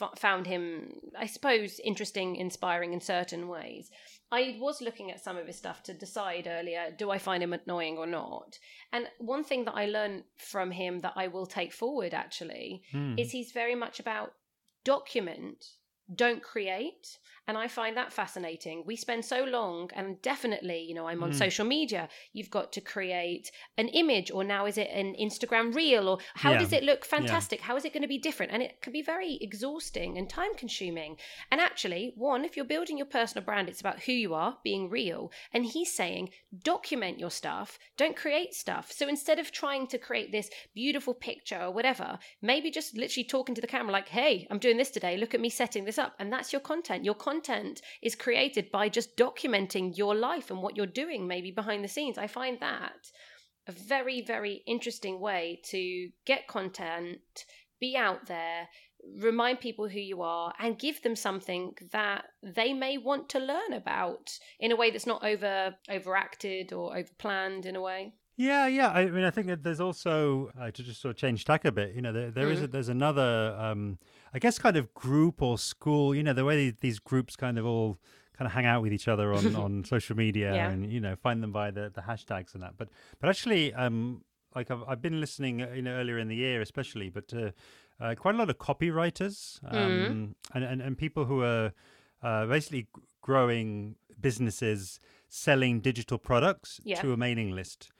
[0.00, 3.90] f- found him, I suppose, interesting, inspiring in certain ways.
[4.32, 7.52] I was looking at some of his stuff to decide earlier do I find him
[7.52, 8.58] annoying or not?
[8.92, 13.14] And one thing that I learned from him that I will take forward actually Hmm.
[13.18, 14.32] is he's very much about
[14.84, 15.64] document
[16.14, 17.18] don't create.
[17.48, 18.84] And I find that fascinating.
[18.86, 21.34] We spend so long, and definitely, you know, I'm on Mm.
[21.34, 22.08] social media.
[22.32, 26.52] You've got to create an image, or now is it an Instagram reel, or how
[26.52, 26.58] Yeah.
[26.58, 27.62] does it look fantastic?
[27.62, 28.52] How is it going to be different?
[28.52, 31.18] And it can be very exhausting and time consuming.
[31.50, 34.88] And actually, one, if you're building your personal brand, it's about who you are, being
[34.88, 35.32] real.
[35.52, 36.30] And he's saying,
[36.62, 38.92] document your stuff, don't create stuff.
[38.92, 43.54] So instead of trying to create this beautiful picture or whatever, maybe just literally talking
[43.56, 46.14] to the camera, like, hey, I'm doing this today, look at me setting this up.
[46.18, 47.04] And that's your content.
[47.04, 51.84] Your content is created by just documenting your life and what you're doing, maybe behind
[51.84, 52.18] the scenes.
[52.18, 53.12] I find that
[53.68, 57.20] a very, very interesting way to get content,
[57.78, 58.68] be out there,
[59.18, 63.72] remind people who you are, and give them something that they may want to learn
[63.72, 68.12] about in a way that's not over overacted or overplanned in a way.
[68.36, 68.88] Yeah, yeah.
[68.88, 71.72] I mean, I think that there's also uh, to just sort of change tack a
[71.72, 71.94] bit.
[71.94, 72.64] You know, there, there is Mm.
[72.64, 73.98] a, there's another, um,
[74.32, 76.14] I guess, kind of group or school.
[76.14, 77.98] You know, the way these, groups kind of all
[78.36, 80.70] kind of hang out with each other on, on social media Yeah.
[80.70, 82.74] and you know find them by the, the hashtags and that.
[82.76, 82.88] But
[83.20, 84.22] but actually, um,
[84.54, 87.50] like I've, I've been listening, uh, you know, earlier in the year especially, but uh,
[88.02, 90.34] uh, quite a lot of copywriters um, Mm.
[90.54, 91.72] and, and and people who are
[92.22, 92.86] uh, basically
[93.22, 97.00] growing businesses selling digital products Yeah.
[97.02, 97.90] to a mailing list.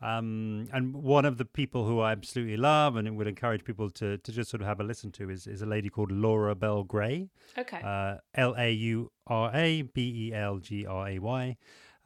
[0.00, 4.16] Um, and one of the people who I absolutely love and would encourage people to,
[4.18, 7.28] to just sort of have a listen to is, is a lady called Laura Belgray,
[7.56, 7.80] Okay.
[7.82, 11.56] uh, L A U R A B E L G R A Y.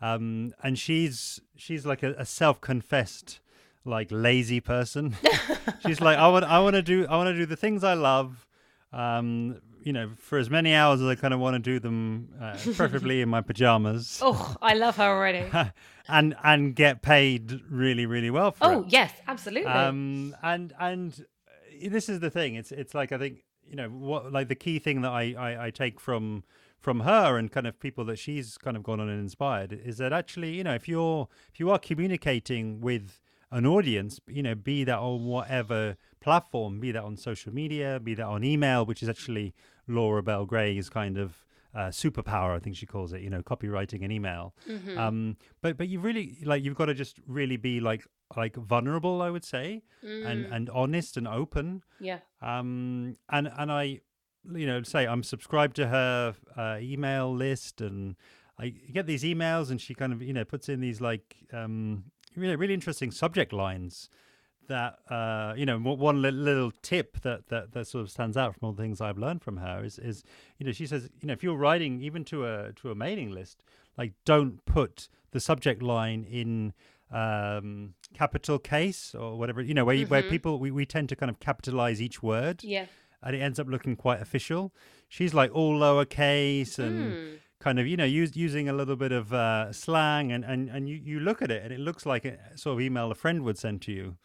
[0.00, 3.40] Um, and she's she's like a, a self-confessed
[3.84, 5.14] like lazy person.
[5.86, 7.94] she's like I want I want to do I want to do the things I
[7.94, 8.46] love.
[8.92, 12.28] Um, you know, for as many hours as I kind of want to do them,
[12.40, 15.46] uh, preferably in my pajamas, oh, I love her already.
[16.08, 18.86] and and get paid really really well for oh, it.
[18.88, 19.70] yes, absolutely.
[19.70, 22.54] Um, and and uh, this is the thing.
[22.54, 25.66] It's it's like I think you know what like the key thing that I, I
[25.66, 26.44] I take from
[26.80, 29.98] from her and kind of people that she's kind of gone on and inspired is
[29.98, 33.20] that actually you know if you're if you are communicating with
[33.58, 38.14] an audience you know be that on whatever platform be that on social media be
[38.14, 39.54] that on email which is actually
[39.86, 44.10] laura belgray's kind of uh, superpower i think she calls it you know copywriting an
[44.10, 44.96] email Mhm.
[44.98, 48.02] um but but you really like you've got to just really be like
[48.36, 52.18] like vulnerable i would say and Mm, and honest and open yeah.
[52.40, 54.00] um and and i
[54.60, 58.16] you know say i'm subscribed to her uh, email list and
[58.58, 62.04] i get these emails and she kind of you know puts in these like um
[62.36, 64.08] really really interesting subject lines
[64.68, 68.66] that uh you know one little tip that, that that sort of stands out from
[68.68, 70.22] all the things i've learned from her is is
[70.58, 73.30] you know she says you know if you're writing even to a to a mailing
[73.32, 73.62] list
[73.98, 76.72] like don't put the subject line in
[77.10, 81.16] um capital case or whatever you know where you, where people we, we tend to
[81.16, 82.86] kind of capitalize each word Yeah.
[83.22, 84.72] and it ends up looking quite official
[85.08, 87.38] she's like all lowercase and Mm.
[87.62, 90.88] Kind of you know use, using a little bit of uh, slang and, and and
[90.88, 93.42] you you look at it and it looks like a sort of email a friend
[93.46, 94.16] would send to you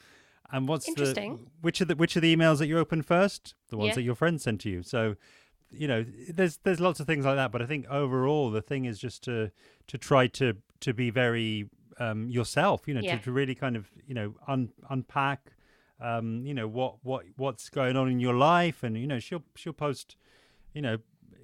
[0.52, 1.50] and what's the Interesting.
[1.62, 3.96] which are the which are the emails that you open first the ones Yeah.
[3.96, 5.16] that your friend sent to you so
[5.70, 6.04] you know
[6.38, 9.24] there's there's lots of things like that but i think overall the thing is just
[9.26, 9.52] to
[9.86, 10.48] to try to
[10.80, 11.70] to be very
[12.00, 13.18] um yourself you know Yeah.
[13.18, 15.42] to, to really kind of you know un, unpack
[16.00, 19.44] um you know what what what's going on in your life and you know she'll
[19.56, 20.16] she'll post
[20.74, 20.98] you know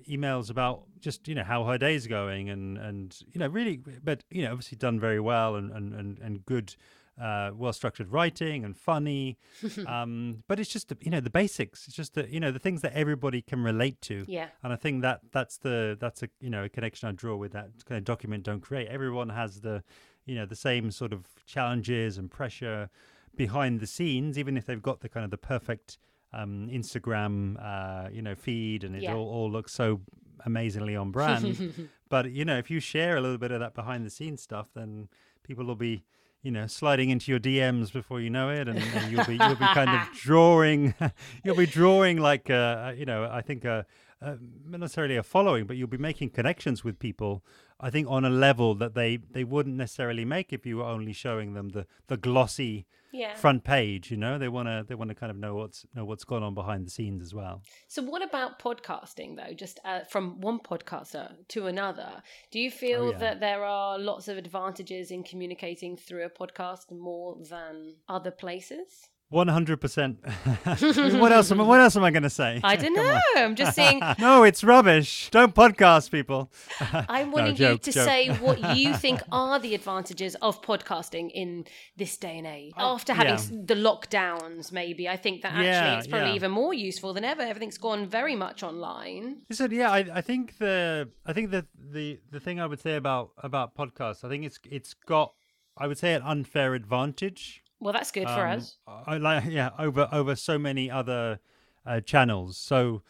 [0.09, 4.23] emails about just you know how her day's going and and you know really but
[4.31, 6.75] you know obviously done very well and and and, and good
[7.21, 9.37] uh well structured writing and funny
[9.85, 12.63] um but it's just the, you know the basics it's just the you know the
[12.65, 14.47] things that everybody can relate to Yeah.
[14.63, 17.51] and i think that that's the that's a you know a connection i draw with
[17.51, 19.83] that kind of document don't create everyone has the
[20.25, 22.89] you know the same sort of challenges and pressure
[23.35, 25.97] behind the scenes even if they've got the kind of the perfect
[26.33, 29.13] um instagram uh you know feed and it Yeah.
[29.15, 30.01] all, all looks so
[30.45, 34.05] amazingly on brand but you know if you share a little bit of that behind
[34.05, 35.07] the scenes stuff then
[35.43, 36.03] people will be
[36.41, 39.55] you know sliding into your dms before you know it and, and you'll be you'll
[39.55, 40.93] be kind of drawing
[41.43, 43.83] you'll be drawing like uh you know i think uh
[44.23, 47.43] uh, not necessarily a following, but you'll be making connections with people.
[47.83, 51.13] I think on a level that they they wouldn't necessarily make if you were only
[51.13, 53.35] showing them the the glossy yeah.
[53.35, 54.09] front page.
[54.11, 56.43] You know, they want to they want to kind of know what's know what's going
[56.43, 57.61] on behind the scenes as well.
[57.87, 59.53] So, what about podcasting, though?
[59.53, 63.17] Just uh, from one podcaster to another, do you feel Oh, yeah.
[63.19, 69.09] that there are lots of advantages in communicating through a podcast more than other places?
[69.33, 70.19] One hundred percent.
[70.63, 71.51] What else?
[71.51, 72.61] Am, what else am I going to say?
[72.63, 73.19] I don't know.
[73.35, 73.99] I'm just saying.
[74.19, 75.29] no, it's rubbish.
[75.31, 76.51] Don't podcast, people.
[77.09, 78.05] I'm No, wanting joke, you to joke.
[78.05, 81.65] say what you think are the advantages of podcasting in
[81.97, 82.73] this day and age.
[82.77, 83.61] Oh, After having yeah.
[83.65, 86.35] the lockdowns, maybe I think that actually Yeah, it's probably yeah.
[86.35, 87.41] even more useful than ever.
[87.41, 89.37] Everything's gone very much online.
[89.49, 92.95] Listen, yeah, I, I think the I think that the the thing I would say
[92.97, 95.33] about about podcasts, I think it's it's got
[95.75, 97.62] I would say an unfair advantage.
[97.83, 98.77] Well, that's good for um, us.
[98.87, 101.39] I like yeah over over so many other
[101.85, 102.57] uh, channels.
[102.57, 103.01] So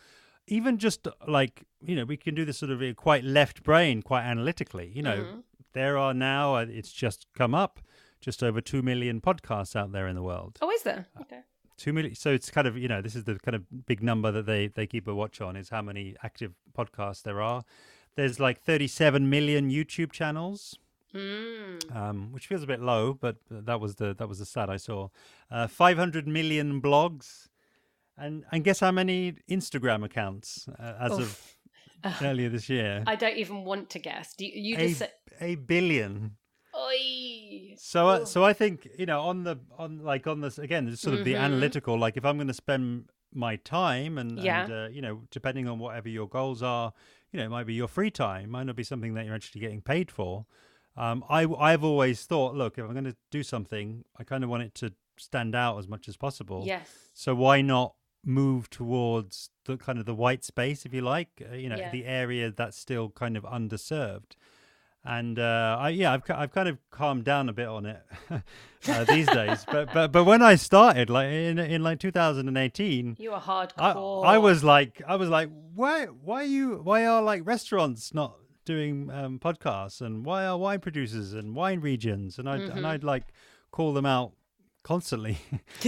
[0.47, 4.01] even just like you know we can do this sort of uh, quite left brain,
[4.01, 4.91] quite analytically.
[4.93, 5.39] You know Mm-hmm.
[5.73, 7.79] there are now uh, it's just come up
[8.19, 10.57] just over two million podcasts out there in the world.
[10.61, 11.07] Oh, is there?
[11.21, 11.41] Okay.
[11.77, 12.15] Two million.
[12.15, 14.67] So it's kind of you know this is the kind of big number that they
[14.67, 17.63] they keep a watch on is how many active podcasts there are.
[18.15, 20.77] There's like 37 million YouTube channels,
[21.13, 21.95] Mm.
[21.95, 24.77] um, which feels a bit low, but that was the that was the stat I
[24.77, 25.09] saw.
[25.51, 27.47] Uh, 500 million blogs,
[28.17, 31.57] and and guess how many Instagram accounts uh, as Oof.
[32.03, 33.03] of earlier this year?
[33.05, 34.33] I don't even want to guess.
[34.33, 35.03] Do you, you a, just
[35.39, 36.37] a billion.
[36.75, 37.75] Oi.
[37.77, 41.01] So, uh, so I think you know on the on like on this again, it's
[41.01, 41.39] sort of the Mhm.
[41.41, 41.97] analytical.
[41.97, 44.63] Like if I'm going to spend my time and, Yeah.
[44.63, 46.93] and uh, you know depending on whatever your goals are,
[47.31, 49.61] you know it might be your free time, might not be something that you're actually
[49.61, 50.45] getting paid for.
[50.95, 54.49] Um, I I've always thought, look, if I'm going to do something, I kind of
[54.49, 56.63] want it to stand out as much as possible.
[56.65, 56.87] Yes.
[57.13, 61.55] So why not move towards the kind of the white space, if you like, uh,
[61.55, 61.89] you know, Yeah.
[61.91, 64.35] the area that's still kind of underserved.
[65.05, 68.01] And uh, I, yeah, I've I've kind of calmed down a bit on it
[68.87, 69.65] uh, these days.
[69.71, 74.25] But but but when I started, like in in like 2018, You are I, hardcore.
[74.25, 79.09] I was like I was like why why you why are like restaurants not doing
[79.11, 82.77] um, podcasts and why are wine producers and wine regions and I would Mm-hmm.
[82.77, 83.25] and I'd like
[83.71, 84.33] call them out
[84.83, 85.37] constantly.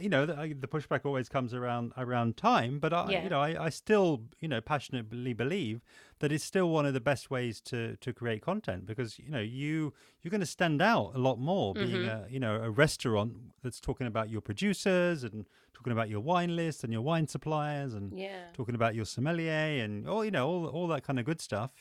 [0.00, 3.24] you know the, the pushback always comes around around time, but I Yeah.
[3.24, 5.80] you know I, I still you know passionately believe
[6.22, 9.40] that it's still one of the best ways to to create content because you know
[9.60, 12.26] you you're going to stand out a lot more being Mm-hmm.
[12.26, 13.32] a you know a restaurant
[13.62, 17.92] that's talking about your producers and talking about your wine list and your wine suppliers
[17.94, 18.44] and Yeah.
[18.54, 21.72] talking about your sommelier and all you know all all that kind of good stuff.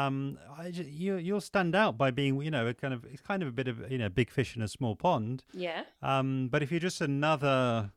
[0.00, 3.22] Um, I ju- you you'll stand out by being you know a kind of it's
[3.22, 5.42] kind of a bit of you know big fish in a small pond.
[5.52, 5.82] Yeah.
[6.02, 7.90] Um, but if you're just another,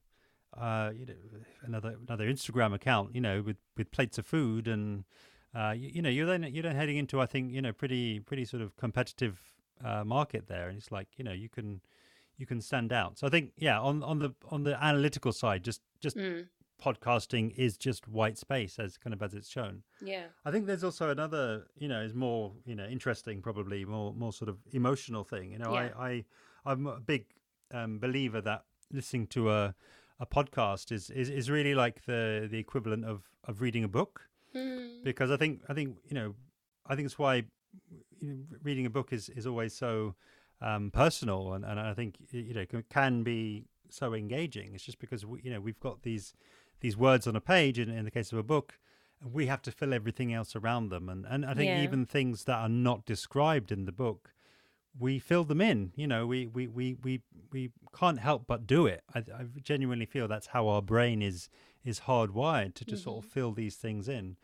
[0.58, 1.14] uh, you know,
[1.62, 5.04] another another Instagram account, you know, with, with plates of food and,
[5.56, 8.20] uh, you, you know, you're then you're then heading into I think you know pretty
[8.20, 9.40] pretty sort of competitive
[9.84, 11.82] uh, market there, and it's like you know you can
[12.38, 13.18] you can stand out.
[13.20, 16.48] So I think yeah, on on the on the analytical side, just just Mm.
[16.84, 19.84] podcasting is just white space as kind of as it's shown.
[20.02, 20.26] Yeah.
[20.44, 24.34] I think there's also another, you know, is more, you know, interesting, probably more, more
[24.34, 25.52] sort of emotional thing.
[25.52, 25.92] You know, Yeah.
[25.98, 26.26] I, I,
[26.66, 27.26] I'm a big
[27.72, 29.76] um, believer that listening to a,
[30.20, 34.28] a podcast is, is, is really like the, the equivalent of, of reading a book,
[34.56, 35.04] Mm.
[35.04, 36.36] because I think, I think, you know,
[36.86, 37.36] I think it's why
[38.22, 40.16] you know, reading a book is, is always so
[40.62, 44.74] um, personal, and, and I think you know can, can be so engaging.
[44.74, 46.34] It's just because we, you know we've got these
[46.82, 48.78] these words on a page, in, in the case of a book,
[49.22, 51.10] and we have to fill everything else around them.
[51.10, 51.82] And and I think Yeah.
[51.82, 54.34] even things that are not described in the book,
[54.98, 55.92] we fill them in.
[55.96, 59.04] You know, we we we we, we can't help but do it.
[59.14, 61.50] I, I genuinely feel that's how our brain is
[61.84, 64.38] is hardwired to just sort of fill these things in.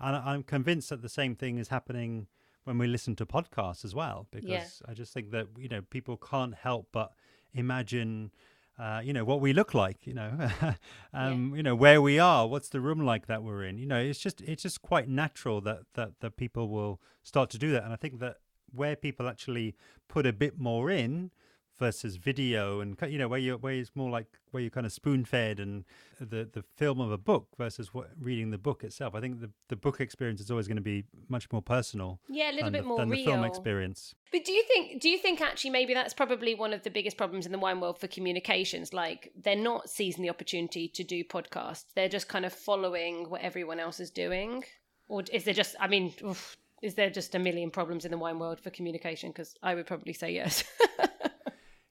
[0.00, 2.26] And I'm convinced that the same thing is happening
[2.64, 6.16] when we listen to podcasts as well, because I just think that you know people
[6.16, 7.12] can't help but
[7.54, 8.32] imagine.
[8.78, 10.32] Uh, you know what we look like, you know,
[11.12, 13.76] um, you know where we are, what's the room like that we're in.
[13.78, 17.58] You know, it's just it's just quite natural that that that people will start to
[17.58, 18.38] do that, and I think that
[18.74, 19.76] where people actually
[20.08, 21.30] put a bit more in
[21.78, 24.92] versus video and you know where you where it's more like where you're kind of
[24.92, 25.84] spoon fed and
[26.20, 29.14] the the film of a book versus what reading the book itself.
[29.14, 32.50] I think the the book experience is always going to be much more personal Yeah,
[32.50, 33.24] a little than, bit the, more than real.
[33.24, 34.14] the film experience.
[34.30, 37.16] But do you think do you think actually maybe that's probably one of the biggest
[37.16, 38.92] problems in the wine world for communications?
[38.92, 41.86] Like they're not seizing the opportunity to do podcasts.
[41.94, 44.64] They're just kind of following what everyone else is doing.
[45.08, 48.18] Or is there just I mean, oof, is there just a million problems in the
[48.18, 49.30] wine world for communication?
[49.30, 50.64] Because I would probably say yes.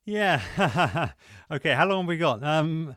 [0.05, 1.11] Yeah.
[1.51, 1.73] okay.
[1.73, 2.43] How long have we got?
[2.43, 2.95] Um,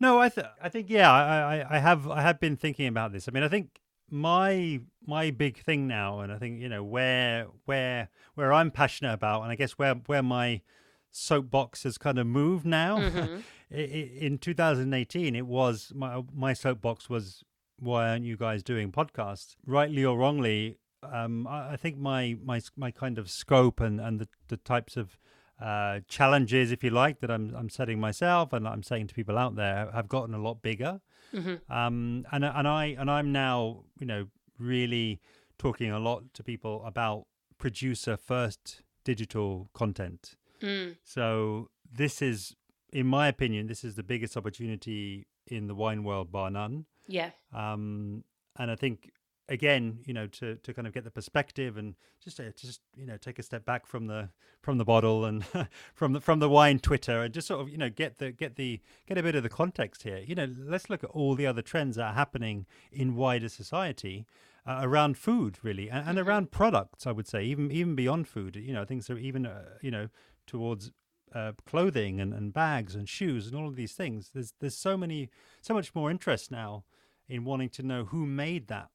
[0.00, 3.12] no, I th- I think yeah, I, I I have I have been thinking about
[3.12, 3.28] this.
[3.28, 7.46] I mean, I think my my big thing now, and I think you know where
[7.64, 10.62] where where I'm passionate about, and I guess where where my
[11.10, 12.98] soapbox has kind of moved now.
[13.72, 17.42] I- In 2018, it was my my soapbox was
[17.78, 19.56] why aren't you guys doing podcasts?
[19.66, 24.20] Rightly or wrongly, um, I, I think my my my kind of scope and and
[24.20, 25.18] the, the types of
[25.60, 29.38] uh, challenges, if you like, that I'm I'm setting myself and I'm saying to people
[29.38, 31.00] out there have gotten a lot bigger.
[31.34, 31.72] Mm-hmm.
[31.72, 34.26] Um, and and I and I'm now you know
[34.58, 35.20] really
[35.58, 37.26] talking a lot to people about
[37.58, 40.36] producer first digital content.
[40.60, 40.96] Mm.
[41.04, 42.56] So this is,
[42.92, 46.86] in my opinion, this is the biggest opportunity in the wine world, bar none.
[47.06, 47.30] Yeah.
[47.54, 48.24] Um,
[48.58, 49.12] and I think
[49.48, 53.06] again, you know, to, to kind of get the perspective and just to, just you
[53.06, 54.28] know take a step back from the
[54.62, 55.44] from the bottle and
[55.94, 58.56] from the from the wine Twitter and just sort of you know get the get
[58.56, 60.18] the get a bit of the context here.
[60.18, 64.26] You know, let's look at all the other trends that are happening in wider society.
[64.68, 66.26] Uh, around food, really, and, and Mhm.
[66.26, 68.56] around products, I would say, even even beyond food.
[68.56, 70.08] You know, things are even uh, you know
[70.44, 70.90] towards
[71.32, 74.30] uh, clothing and, and bags and shoes and all of these things.
[74.34, 75.30] There's there's so many
[75.60, 76.82] so much more interest now
[77.28, 78.90] in wanting to know who made that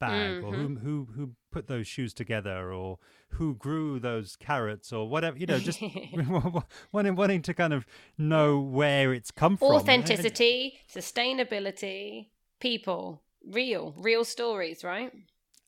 [0.00, 2.98] bag or who who who put those shoes together or
[3.30, 5.80] who grew those carrots or whatever you know just
[6.92, 7.86] wanting wanting to kind of
[8.18, 12.28] know where it's come from Authenticity, sustainability,
[12.60, 15.12] people, real, real stories, right?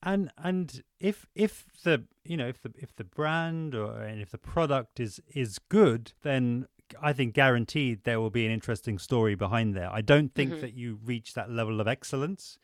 [0.05, 4.31] and and if if the you know if the if the brand or and if
[4.31, 6.67] the product is is good then
[7.01, 10.59] i think guaranteed there will be an interesting story behind there i don't think Mhm.
[10.59, 12.57] that you reach that level of excellence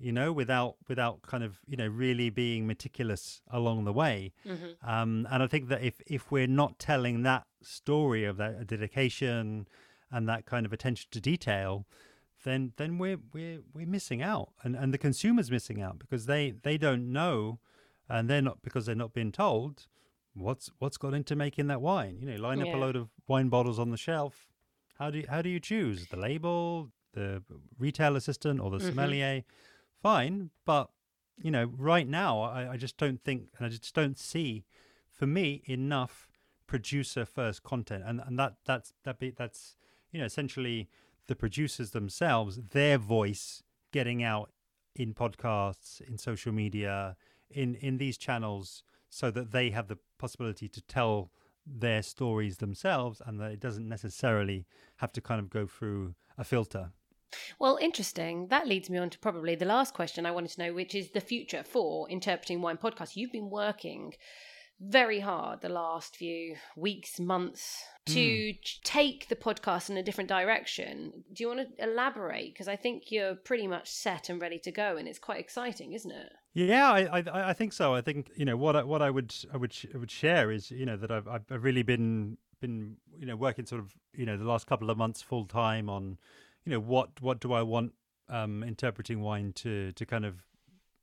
[0.00, 4.32] you know without without kind of you know really being meticulous along the way.
[4.44, 8.66] Hmm um and i think that if if we're not telling that story of that
[8.66, 9.68] dedication
[10.10, 11.86] and that kind of attention to detail
[12.44, 14.48] then then we're we're we're missing out.
[14.62, 17.58] And and the consumer's missing out because they they don't know
[18.08, 19.86] and they're not because they're not being told
[20.34, 22.16] what's what's gone into making that wine.
[22.20, 24.46] You know line up a load of wine bottles on the shelf.
[24.98, 26.06] How do you, how do you choose?
[26.06, 27.42] The label the
[27.78, 28.88] retail assistant or the Mhm.
[28.88, 29.42] sommelier
[30.02, 30.90] fine but
[31.42, 34.64] you know right now I, I just don't think and i just don't see
[35.10, 36.30] for me enough
[36.70, 38.04] producer first content.
[38.06, 39.76] And and that that's that be that's
[40.12, 40.88] you know essentially
[41.26, 44.50] the producers themselves their voice getting out
[44.94, 47.16] in podcasts in social media
[47.50, 51.32] in in these channels so that they have the possibility to tell
[51.66, 54.64] their stories themselves and that it doesn't necessarily
[54.98, 56.92] have to kind of go through a filter
[57.58, 58.48] Well, interesting.
[58.48, 61.10] That leads me on to probably the last question I wanted to know, which is
[61.10, 63.16] the future for interpreting wine podcasts.
[63.16, 64.14] You've been working
[64.80, 68.56] very hard the last few weeks, months to hmm.
[68.62, 71.12] ch- take the podcast in a different direction.
[71.32, 72.54] Do you want to elaborate?
[72.54, 75.92] Because I think you're pretty much set and ready to go, and it's quite exciting,
[75.92, 76.32] isn't it?
[76.54, 77.94] Yeah, I, I I think so.
[77.94, 80.70] I think you know what I, what I would I would I would share is
[80.70, 84.26] you know that I've I've I've really been been you know working sort of you
[84.26, 86.18] know the last couple of months full time on
[86.70, 87.94] you know what what do I want
[88.28, 90.36] um interpreting wine to to kind of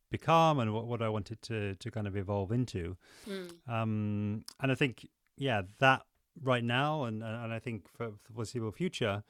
[0.09, 2.95] become and what what I want it to to kind of evolve into.
[3.27, 3.51] Mm.
[3.67, 6.03] Um and I think yeah that
[6.41, 9.23] right now and and I think for, for the foreseeable future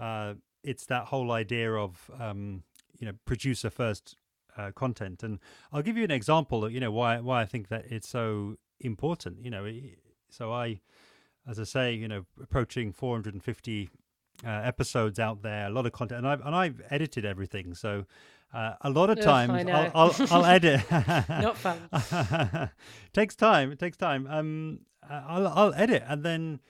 [0.00, 2.62] uh it's that whole idea of um
[3.00, 4.16] you know producer first
[4.56, 5.40] uh, content and
[5.72, 8.56] I'll give you an example of you know why why I think that it's so
[8.78, 9.68] important you know
[10.30, 10.80] so I
[11.48, 13.90] as I say you know approaching 450
[14.46, 18.04] uh, episodes out there a lot of content and I've and I've edited everything so
[18.54, 19.68] uh, a lot of Ugh, times.
[19.70, 22.70] I'll, I'll I'll edit Not fun.
[23.12, 26.60] takes time it takes time um uh, I'll I'll edit and then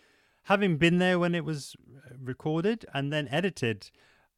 [0.45, 3.91] having been there when it was uh, recorded and then edited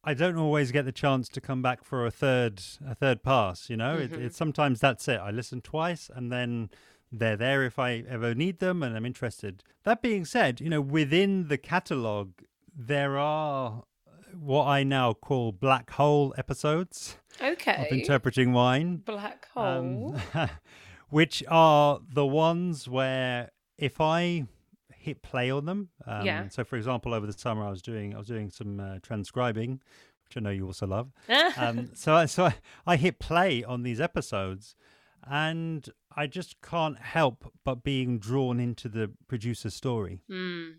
[0.03, 3.71] I don't always get the chance to come back for a third a third pass.
[3.71, 4.25] You know, it, Mhm.
[4.25, 5.19] it sometimes that's it.
[5.19, 6.69] I listen twice and then
[7.11, 9.63] they're there if I ever need them and I'm interested.
[9.83, 12.33] That being said, you know, within the catalog
[12.75, 13.83] there are
[14.37, 17.87] what I now call black hole episodes Okay.
[17.89, 20.15] of interpreting wine Black hole.
[20.33, 20.49] um,
[21.09, 24.45] which are the ones where if I
[24.93, 26.47] hit play on them, um, Yeah.
[26.49, 29.79] So, for example, over the summer, I was doing I was doing some uh, transcribing,
[30.25, 31.11] which I know you also love.
[31.57, 32.55] Um, so, I, so I,
[32.85, 34.75] I hit play on these episodes,
[35.25, 40.75] and I just can't help but being drawn into the producer's story mm.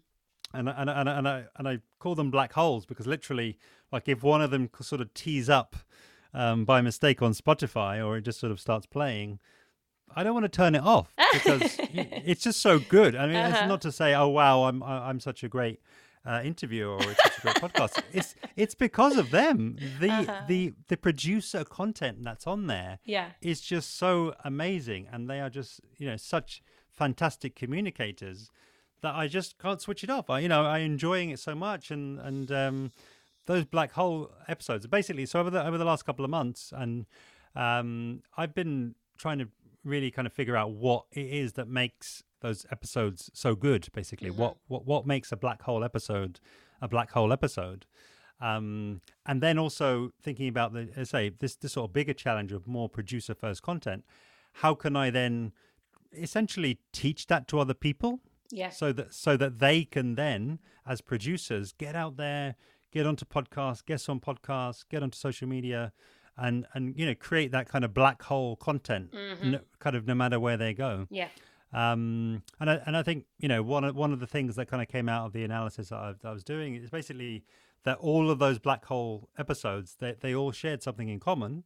[0.55, 3.59] And I- and and and I and I call them black holes because literally,
[3.92, 5.76] like if one of them sort of tees up
[6.34, 9.38] um, by mistake on Spotify or it just sort of starts playing,
[10.14, 13.16] I don't want to turn it off because it's just so good.
[13.16, 13.57] I mean, Uh-huh.
[13.59, 15.80] it's not to say, oh wow, I'm I'm such a great
[16.24, 18.03] uh, interviewer or it's such a great podcast.
[18.12, 19.76] It's it's because of them.
[20.01, 20.42] The Uh-huh.
[20.49, 23.30] the the producer content that's on there Yeah.
[23.40, 28.51] is just so amazing and they are just you know such fantastic communicators
[29.07, 30.27] that I just can't switch it off.
[30.31, 32.77] I you know I'm enjoying it so much and and um
[33.47, 37.07] those black hole episodes basically so over the over the last couple of months and
[37.55, 39.49] um I've been trying to
[39.85, 43.83] really kind of figure out what it is that makes those episodes so good.
[44.01, 44.41] Basically, Mm-hmm.
[44.43, 46.41] what what what makes a black hole episode
[46.83, 47.87] a black hole episode.
[48.39, 52.53] Um, and then also thinking about the, I say, this this sort of bigger challenge
[52.53, 54.05] of more producer first content.
[54.63, 55.53] How can I then
[56.13, 58.21] essentially teach that to other people?
[58.51, 58.70] Yeah.
[58.70, 62.57] so that so that they can then as producers get out there
[62.92, 65.92] get onto podcasts get on podcasts get onto social media
[66.36, 69.11] and and you know create that kind of black hole content
[69.53, 71.28] no, kind of no matter where they go Yeah.
[71.72, 74.66] um and I, and I think you know one of one of the things that
[74.68, 77.44] kind of came out of the analysis that I, that I was doing is basically
[77.84, 81.64] that all of those black hole episodes they, they all shared something in common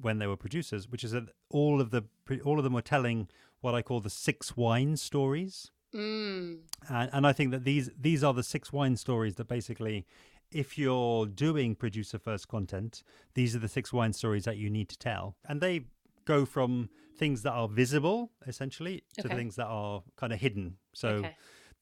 [0.00, 2.02] when they were producers which is that all of the
[2.44, 3.28] all of them were telling
[3.60, 6.58] what I call the six wine stories Mm.
[6.88, 10.06] and, and I think that these these are the six wine stories that basically,
[10.50, 13.02] if you're doing producer first content,
[13.34, 15.86] these are the six wine stories that you need to tell, and they
[16.24, 19.36] go from things that are visible essentially to Okay.
[19.36, 20.76] things that are kind of hidden.
[20.94, 21.34] So Okay.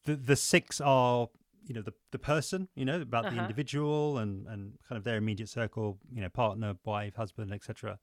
[0.05, 1.29] the the six are
[1.65, 3.43] you know the the person you know about the Uh-huh.
[3.43, 7.99] individual and and kind of their immediate circle you know partner wife husband etc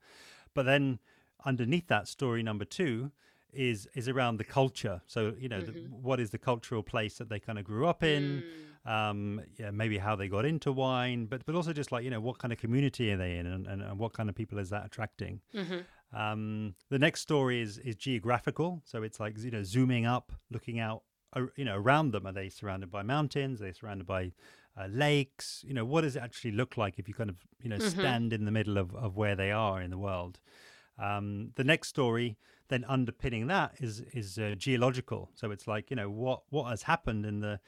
[0.54, 1.00] but then
[1.46, 3.12] underneath that story number two
[3.54, 5.02] is is around the culture.
[5.08, 8.04] So you know the, what is the cultural place that they kind of grew up
[8.04, 8.44] in
[8.86, 12.22] um yeah maybe how they got into wine but but also just like you know
[12.22, 14.70] what kind of community are they in and, and, and what kind of people is
[14.70, 15.42] that attracting?
[16.14, 18.82] Um the next story is is geographical.
[18.86, 22.26] So it's like you know zooming up looking out ar- you know around them.
[22.26, 23.62] Are they surrounded by mountains?
[23.62, 24.32] Are they surrounded by
[24.80, 25.64] uh, lakes?
[25.68, 28.34] You know what does it actually look like if you kind of you know stand
[28.34, 30.40] in the middle of, of where they are in the world?
[30.98, 32.38] Um, the next story
[32.70, 35.30] then underpinning that is is uh, geological.
[35.36, 37.60] So it's like you know what what has happened in the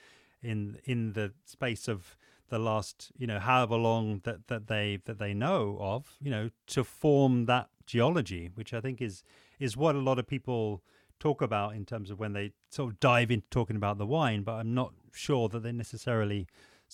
[0.42, 2.16] in in the space of
[2.50, 6.50] the last you know however long that that they that they know of you know
[6.68, 9.24] to form that geology which i think is
[9.60, 10.84] is what a lot of people
[11.18, 14.44] talk about in terms of when they sort of dive into talking about the wine
[14.44, 16.46] but i'm not sure that they necessarily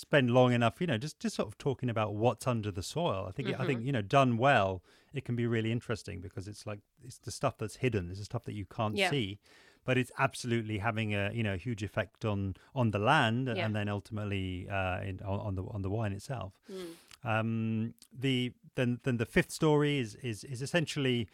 [0.05, 3.25] spend long enough you know just just sort of talking about what's under the soil
[3.27, 6.67] i think i think you know done well it can be really interesting because it's
[6.67, 9.09] like it's the stuff that's hidden it's the stuff that you can't Yeah.
[9.09, 9.39] see
[9.85, 13.65] but it's absolutely having a you know huge effect on on the land Yeah.
[13.65, 16.53] and then ultimately uh, in, on, on the on the wine itself.
[16.69, 17.27] Hmm.
[17.27, 21.27] Um, the then then the fifth story is is is essentially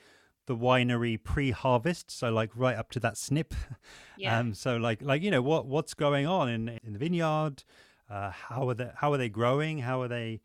[0.46, 3.54] the winery pre-harvest, so like right up to that snip.
[4.18, 4.38] Yeah.
[4.38, 7.64] Um, so like like you know what what's going on in in the vineyard?
[8.14, 9.80] Uh, how are they how are they growing?
[9.80, 10.42] How are they?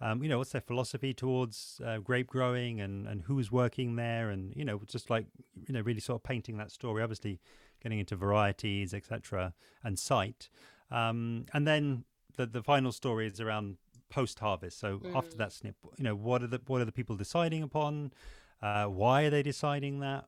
[0.00, 4.30] Um, you know, what's their philosophy towards uh, grape growing and, and who's working there,
[4.30, 5.26] and you know, just like
[5.68, 7.00] you know, really sort of painting that story.
[7.00, 7.38] Obviously,
[7.80, 9.54] getting into varieties, etc.,
[9.84, 10.50] and site,
[10.90, 12.02] um, and then
[12.36, 13.76] the the final story is around
[14.10, 14.80] post harvest.
[14.80, 18.12] So after that snip, you know, what are the what are the people deciding upon?
[18.60, 20.24] Uh, why are they deciding that?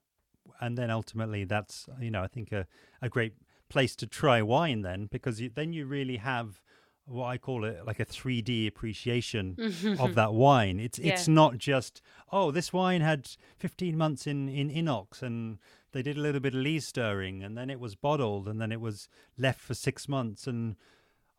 [0.60, 2.68] And then ultimately, that's you know, I think a
[3.02, 3.34] a great
[3.68, 6.60] place to try wine then because you, then you really have
[7.06, 9.56] what I call it like a 3D appreciation
[10.00, 10.80] of that wine.
[10.80, 12.00] It's it's not just
[12.32, 13.28] oh this wine had
[13.58, 15.58] 15 months in in inox and
[15.92, 18.72] they did a little bit of lees stirring and then it was bottled and then
[18.72, 20.76] it was left for 6 months and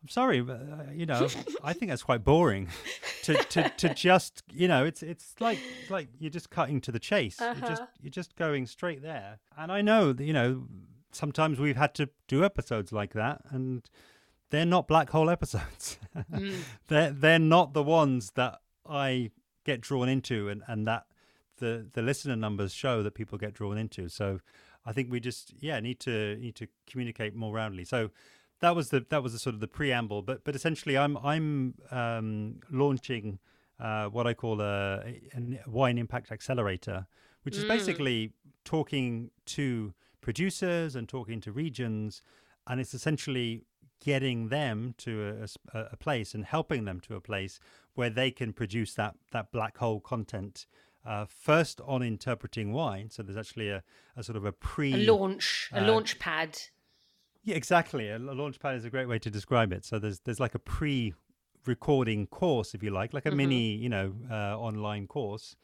[0.02, 1.26] I'm sorry, but, uh, you know,
[1.64, 2.68] I think that's quite boring
[3.24, 6.92] to, to, to just, you know, it's it's like it's like you're just cutting to
[6.92, 7.40] the chase.
[7.40, 9.40] You're just you're just going straight there.
[9.58, 10.64] And I know that, you know,
[11.10, 13.88] sometimes we've had to do episodes like that and
[14.50, 15.98] they're not black hole episodes.
[16.88, 19.30] they're they're not the ones that I
[19.64, 21.06] get drawn into and, and that
[21.58, 24.08] the the listener numbers show that people get drawn into.
[24.08, 24.40] So
[24.84, 27.84] I think we just yeah need to need to communicate more roundly.
[27.84, 28.10] So
[28.60, 30.22] that was the that was the sort of the preamble.
[30.22, 33.38] But but essentially I'm I'm um, launching
[33.78, 37.06] uh, what I call a, a wine impact accelerator,
[37.42, 38.32] which is basically
[38.64, 42.22] talking to producers and talking to regions,
[42.66, 43.64] and it's essentially
[44.00, 47.58] getting them to a place and helping them to a place
[47.94, 50.66] where they can produce that that black hole content.
[51.04, 53.80] Uh, first on interpreting wine, so there's actually a,
[54.16, 56.58] a sort of a pre a launch, a uh, launch pad.
[57.44, 58.08] yeah, exactly.
[58.08, 59.84] A, a launchpad is a great way to describe it.
[59.84, 64.14] So there's there's like a pre-recording course, if you like, like a mini, you know,
[64.28, 65.54] uh, online course,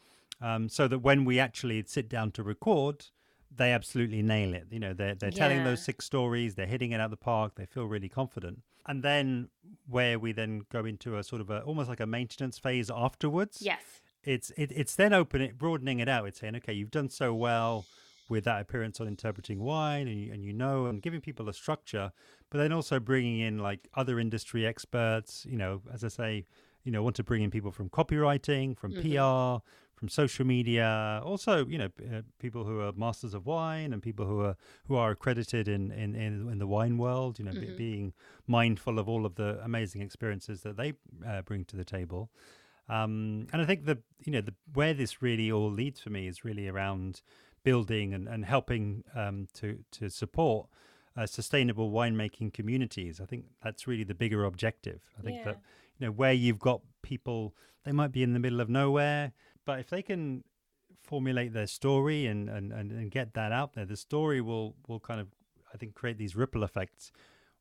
[0.40, 3.06] um, so that when we actually sit down to record,
[3.54, 4.66] they absolutely nail it.
[4.70, 5.64] You know, they're they're telling Yeah.
[5.64, 8.62] those six stories, they're hitting it out the park, they feel really confident.
[8.86, 9.48] And then
[9.86, 13.58] where we then go into a sort of a almost like a maintenance phase afterwards
[13.60, 14.00] Yes.
[14.24, 17.84] it's it, it's then opening broadening it out it's saying okay you've done so well
[18.28, 21.52] with that appearance on interpreting wine and you, and you know and giving people a
[21.52, 22.12] structure
[22.50, 26.44] but then also bringing in like other industry experts you know as i say
[26.84, 29.12] you know want to bring in people from copywriting from mm-hmm.
[29.60, 29.62] pr
[30.02, 31.22] from social media.
[31.24, 34.56] Also, you know, uh, people who are masters of wine and people who are
[34.88, 37.38] who are accredited in in in, in the wine world.
[37.38, 37.76] You know, mm-hmm.
[37.76, 38.12] being
[38.48, 40.94] mindful of all of the amazing experiences that they
[41.24, 42.30] uh, bring to the table.
[42.88, 46.26] Um, and I think the you know the where this really all leads for me
[46.26, 47.22] is really around
[47.62, 50.66] building and, and helping um, to to support
[51.16, 53.20] uh, sustainable winemaking communities.
[53.20, 55.00] I think that's really the bigger objective.
[55.16, 55.44] I think yeah.
[55.44, 55.60] that
[56.00, 59.32] you know where you've got people, they might be in the middle of nowhere,
[59.64, 60.44] but if they can
[61.02, 65.00] formulate their story and, and, and, and get that out there, the story will will
[65.00, 65.28] kind of
[65.72, 67.12] I think create these ripple effects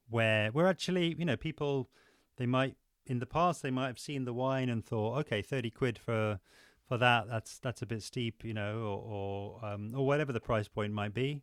[0.10, 1.90] where where actually you know people
[2.38, 2.76] they might
[3.06, 6.40] in the past they might have seen the wine and thought okay 30 quid for
[6.88, 10.40] for that that's that's a bit steep you know or or, um, or whatever the
[10.40, 11.42] price point might be.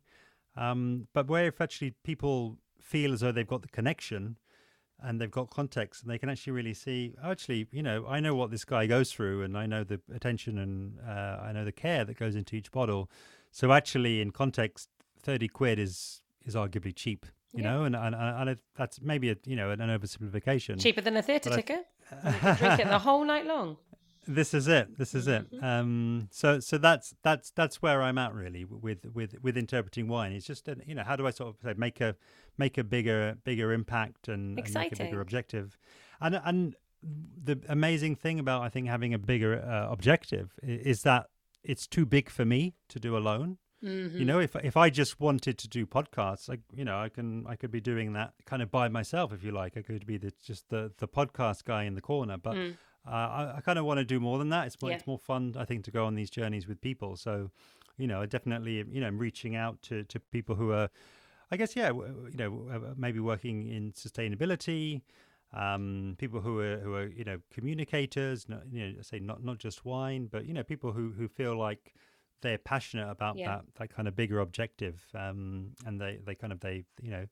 [0.55, 4.37] Um, but where if actually people feel as though they've got the connection
[5.03, 8.19] and they've got context and they can actually really see oh, actually you know i
[8.19, 11.65] know what this guy goes through and i know the attention and uh, i know
[11.65, 13.09] the care that goes into each bottle
[13.51, 14.89] so actually in context
[15.21, 17.71] 30 quid is is arguably cheap you yeah.
[17.71, 21.21] know and and, and it, that's maybe a you know an, oversimplification cheaper than a
[21.21, 21.85] theatre ticket
[22.23, 23.77] I, drink it the whole night long
[24.29, 24.95] this is it.
[24.97, 25.51] This is it.
[25.51, 25.65] Mm-hmm.
[25.65, 30.31] Um, so so that's that's that's where I'm at really with with with interpreting wine.
[30.33, 32.15] It's just you know how do I sort of say, make a
[32.59, 35.77] make a bigger bigger impact and, and make a bigger objective,
[36.21, 41.27] and and the amazing thing about I think having a bigger uh, objective is that
[41.63, 43.57] it's too big for me to do alone.
[43.83, 44.17] Mm-hmm.
[44.17, 47.45] You know, if if I just wanted to do podcasts, like you know, I can
[47.47, 49.77] I could be doing that kind of by myself if you like.
[49.77, 52.75] I could be the just the the podcast guy in the corner, but mm.
[53.07, 54.67] uh, I, I kind of want to do more than that.
[54.67, 54.97] It's more, yeah.
[54.97, 57.15] it's more fun, I think, to go on these journeys with people.
[57.15, 57.51] So,
[57.97, 60.89] you know, I definitely you know I'm reaching out to to people who are,
[61.51, 65.01] I guess, yeah, you know, uh, maybe working in sustainability.
[65.51, 69.57] Um, people who are who are you know communicators, not, you know, say not not
[69.57, 71.95] just wine, but you know, people who who feel like
[72.41, 73.47] they're passionate about yeah.
[73.47, 77.25] that that kind of bigger objective, um, and they they kind of they you know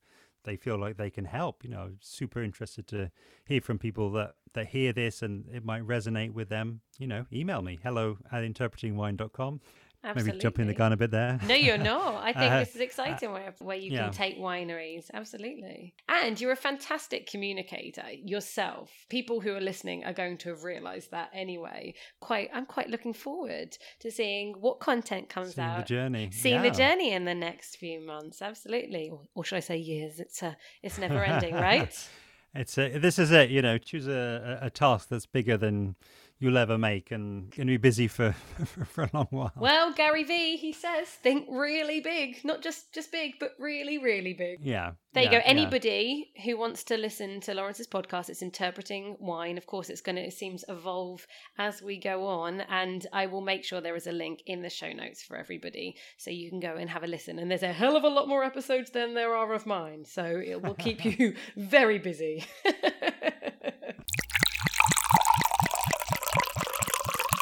[0.45, 1.63] they feel like they can help.
[1.63, 3.11] You know, super interested to
[3.45, 6.81] hear from people that that hear this and it might resonate with them.
[6.97, 9.61] You know, email me hello at interpretingwine.com
[10.03, 10.31] Absolutely.
[10.33, 11.39] Maybe jumping the gun a bit there.
[11.47, 12.15] No, you're not.
[12.23, 14.03] I think uh, this is exciting where, where you yeah.
[14.03, 15.05] can take wineries.
[15.13, 15.95] Absolutely.
[16.07, 18.91] And you're a fantastic communicator yourself.
[19.09, 21.95] People who are listening are going to have realized that anyway.
[22.21, 25.79] Quite I'm quite looking forward to seeing what content comes seeing out.
[25.79, 26.29] The journey.
[26.31, 26.69] Seeing yeah.
[26.69, 28.41] the journey in the next few months.
[28.41, 29.09] Absolutely.
[29.11, 30.19] Or, or should I say years?
[30.19, 32.09] It's a it's never ending, right?
[32.55, 35.95] it's a, this is it, you know, choose a, a task that's bigger than
[36.39, 38.33] you'll ever make and going to be busy for,
[38.65, 39.53] for, for a long while.
[39.55, 44.33] Well, Gary Vee, he says, think really big, not just just big, but really, really
[44.33, 44.59] big.
[44.61, 44.91] Yeah.
[45.13, 45.43] There yeah, you go.
[45.45, 46.43] Anybody yeah.
[46.43, 49.57] who wants to listen to Lawrence's podcast, it's interpreting wine.
[49.57, 51.25] Of course, it's going to, it seems, evolve
[51.57, 52.61] as we go on.
[52.61, 55.95] And I will make sure there is a link in the show notes for everybody
[56.17, 57.39] so you can go and have a listen.
[57.39, 60.05] And there's a hell of a lot more episodes than there are of mine.
[60.05, 62.45] So it will keep you very busy.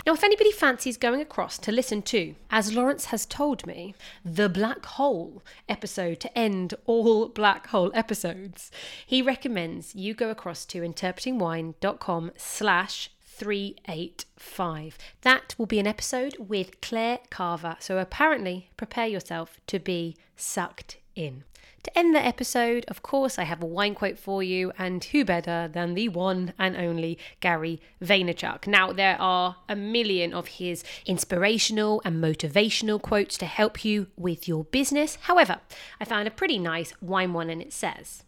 [0.05, 4.47] Now, if anybody fancies going across to listen to, as Lawrence has told me, the
[4.47, 8.69] Black Hole episode to end all Black Hole episodes,
[9.03, 14.97] he recommends you go across to interpretingwine.com slash 385.
[15.21, 17.77] That will be an episode with Claire Carver.
[17.79, 21.43] So apparently, prepare yourself to be sucked in.
[21.83, 25.23] To end the episode, of course, I have a wine quote for you, and who
[25.23, 28.65] better than the one and only Gary Vaynerchuk?
[28.65, 34.47] Now, there are a million of his inspirational and motivational quotes to help you with
[34.47, 35.19] your business.
[35.21, 35.59] However,
[36.01, 38.23] I found a pretty nice wine one, and it says,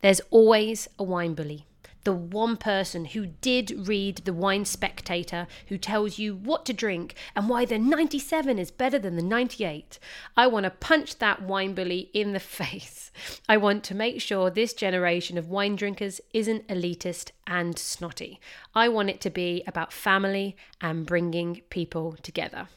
[0.00, 1.66] There's always a wine bully
[2.04, 7.14] the one person who did read the Wine Spectator, who tells you what to drink
[7.34, 9.98] and why the 97 is better than the 98.
[10.36, 13.10] I want to punch that wine bully in the face.
[13.48, 18.40] I want to make sure this generation of wine drinkers isn't elitist and snotty.
[18.74, 22.68] I want it to be about family and bringing people together.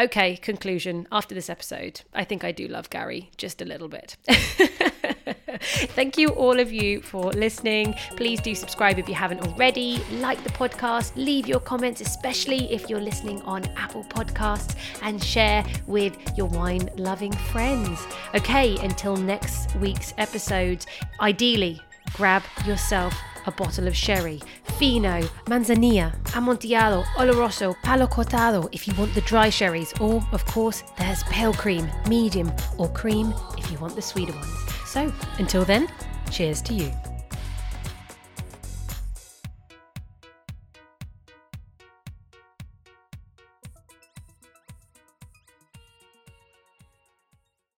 [0.00, 1.08] Okay, conclusion.
[1.10, 4.16] After this episode, I think I do love Gary just a little bit.
[5.94, 7.94] Thank you, all of you, for listening.
[8.16, 10.02] Please do subscribe if you haven't already.
[10.12, 15.64] Like the podcast, leave your comments, especially if you're listening on Apple Podcasts, and share
[15.86, 18.06] with your wine loving friends.
[18.34, 20.84] Okay, until next week's episode,
[21.20, 21.80] ideally,
[22.14, 23.14] grab yourself
[23.46, 24.40] a bottle of sherry,
[24.78, 30.84] fino, manzanilla, amontillado, oloroso, palo cortado if you want the dry sherries, or of course,
[30.98, 34.67] there's pale cream, medium, or cream if you want the sweeter ones.
[34.88, 35.86] So, until then,
[36.30, 36.90] cheers to you.